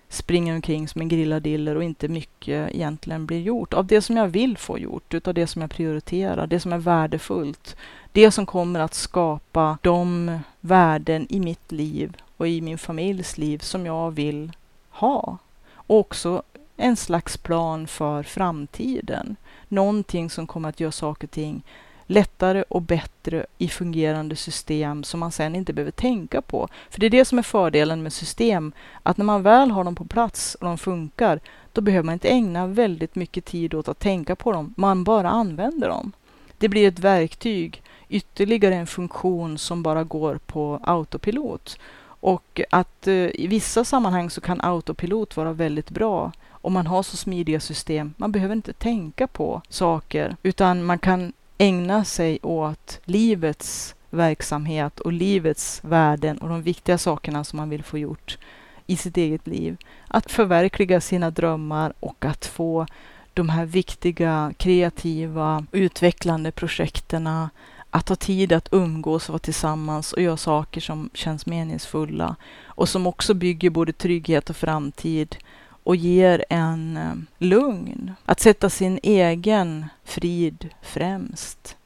[0.09, 4.29] springer omkring som en grilladiller och inte mycket egentligen blir gjort av det som jag
[4.29, 7.77] vill få gjort, utav det som jag prioriterar, det som är värdefullt.
[8.13, 13.59] Det som kommer att skapa de värden i mitt liv och i min familjs liv
[13.59, 14.53] som jag vill
[14.91, 15.39] ha.
[15.73, 16.43] Och också
[16.77, 19.37] en slags plan för framtiden.
[19.69, 21.63] Någonting som kommer att göra saker och ting
[22.07, 26.69] lättare och bättre i fungerande system som man sen inte behöver tänka på.
[26.91, 29.95] För det är det som är fördelen med system, att när man väl har dem
[29.95, 31.41] på plats och de funkar,
[31.73, 35.31] då behöver man inte ägna väldigt mycket tid åt att tänka på dem, man bara
[35.31, 36.13] använder dem.
[36.59, 41.79] Det blir ett verktyg, ytterligare en funktion som bara går på autopilot.
[42.05, 47.03] Och att eh, i vissa sammanhang så kan autopilot vara väldigt bra om man har
[47.03, 48.15] så smidiga system.
[48.17, 55.13] Man behöver inte tänka på saker, utan man kan ägna sig åt livets verksamhet och
[55.13, 58.39] livets värden och de viktiga sakerna som man vill få gjort
[58.87, 59.77] i sitt eget liv.
[60.09, 62.87] Att förverkliga sina drömmar och att få
[63.35, 67.51] de här viktiga, kreativa, utvecklande projekterna
[67.91, 72.89] att ha tid att umgås och vara tillsammans och göra saker som känns meningsfulla och
[72.89, 75.37] som också bygger både trygghet och framtid
[75.85, 78.15] och ger en eh, lugn.
[78.25, 81.77] Att sätta sin egen frid främst.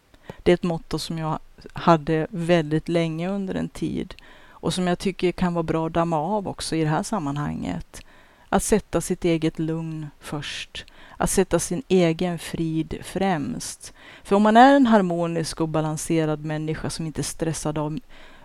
[0.43, 1.39] Det är ett motto som jag
[1.73, 4.15] hade väldigt länge under en tid
[4.61, 8.03] och som jag tycker kan vara bra att damma av också i det här sammanhanget.
[8.49, 10.85] Att sätta sitt eget lugn först.
[11.17, 13.93] Att sätta sin egen frid främst.
[14.23, 17.99] För om man är en harmonisk och balanserad människa som inte är stressad av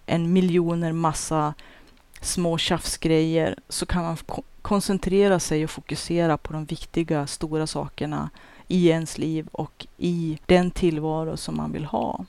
[0.06, 1.54] en miljoner massa
[2.26, 4.17] små tjafsgrejer så kan man
[4.61, 8.30] koncentrera sig och fokusera på de viktiga, stora sakerna
[8.67, 12.26] i ens liv och i den tillvaro som man vill ha.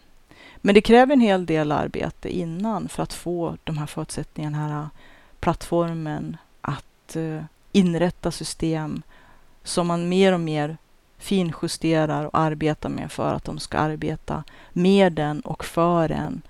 [0.56, 4.70] Men det kräver en hel del arbete innan för att få de här förutsättningarna, den
[4.70, 4.88] här
[5.40, 7.42] plattformen att eh,
[7.72, 9.02] inrätta system
[9.62, 10.76] som man mer och mer
[11.18, 16.42] finjusterar och arbetar med för att de ska arbeta med den och för en.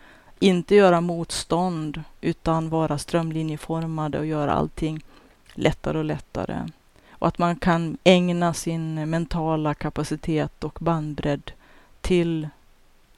[0.44, 5.04] Inte göra motstånd utan vara strömlinjeformade och göra allting
[5.54, 6.68] lättare och lättare.
[7.10, 11.52] Och att man kan ägna sin mentala kapacitet och bandbredd
[12.00, 12.48] till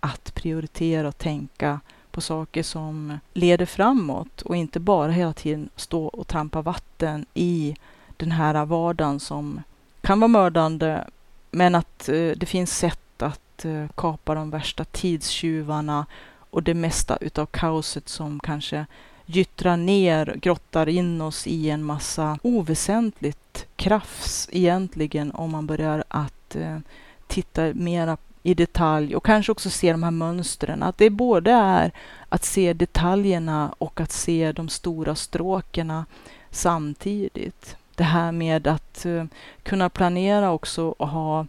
[0.00, 6.06] att prioritera och tänka på saker som leder framåt och inte bara hela tiden stå
[6.06, 7.76] och trampa vatten i
[8.16, 9.62] den här vardagen som
[10.00, 11.04] kan vara mördande
[11.50, 16.06] men att eh, det finns sätt att eh, kapa de värsta tidstjuvarna
[16.50, 18.86] och det mesta utav kaoset som kanske
[19.26, 26.56] gyttrar ner, grottar in oss i en massa oväsentligt krafs egentligen om man börjar att
[26.56, 26.78] eh,
[27.26, 30.82] titta mera i detalj och kanske också se de här mönstren.
[30.82, 31.92] Att det både är
[32.28, 36.06] att se detaljerna och att se de stora stråkerna
[36.50, 37.76] samtidigt.
[37.94, 39.24] Det här med att eh,
[39.62, 41.46] kunna planera också och ha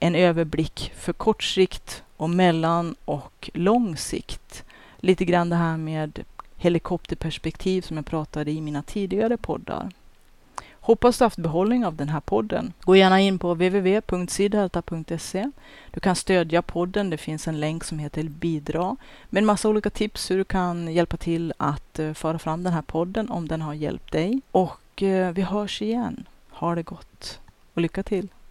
[0.00, 4.64] en överblick för kort sikt och mellan och lång sikt.
[4.96, 6.24] Lite grann det här med
[6.56, 9.90] helikopterperspektiv som jag pratade i mina tidigare poddar.
[10.86, 12.72] Hoppas du haft behållning av den här podden.
[12.80, 15.50] Gå gärna in på www.sidhalta.se.
[15.90, 17.10] Du kan stödja podden.
[17.10, 18.96] Det finns en länk som heter bidra
[19.28, 22.72] med en massa olika tips hur du kan hjälpa till att eh, föra fram den
[22.72, 24.40] här podden om den har hjälpt dig.
[24.50, 26.24] Och eh, vi hörs igen.
[26.50, 27.40] Ha det gott
[27.74, 28.28] och lycka till!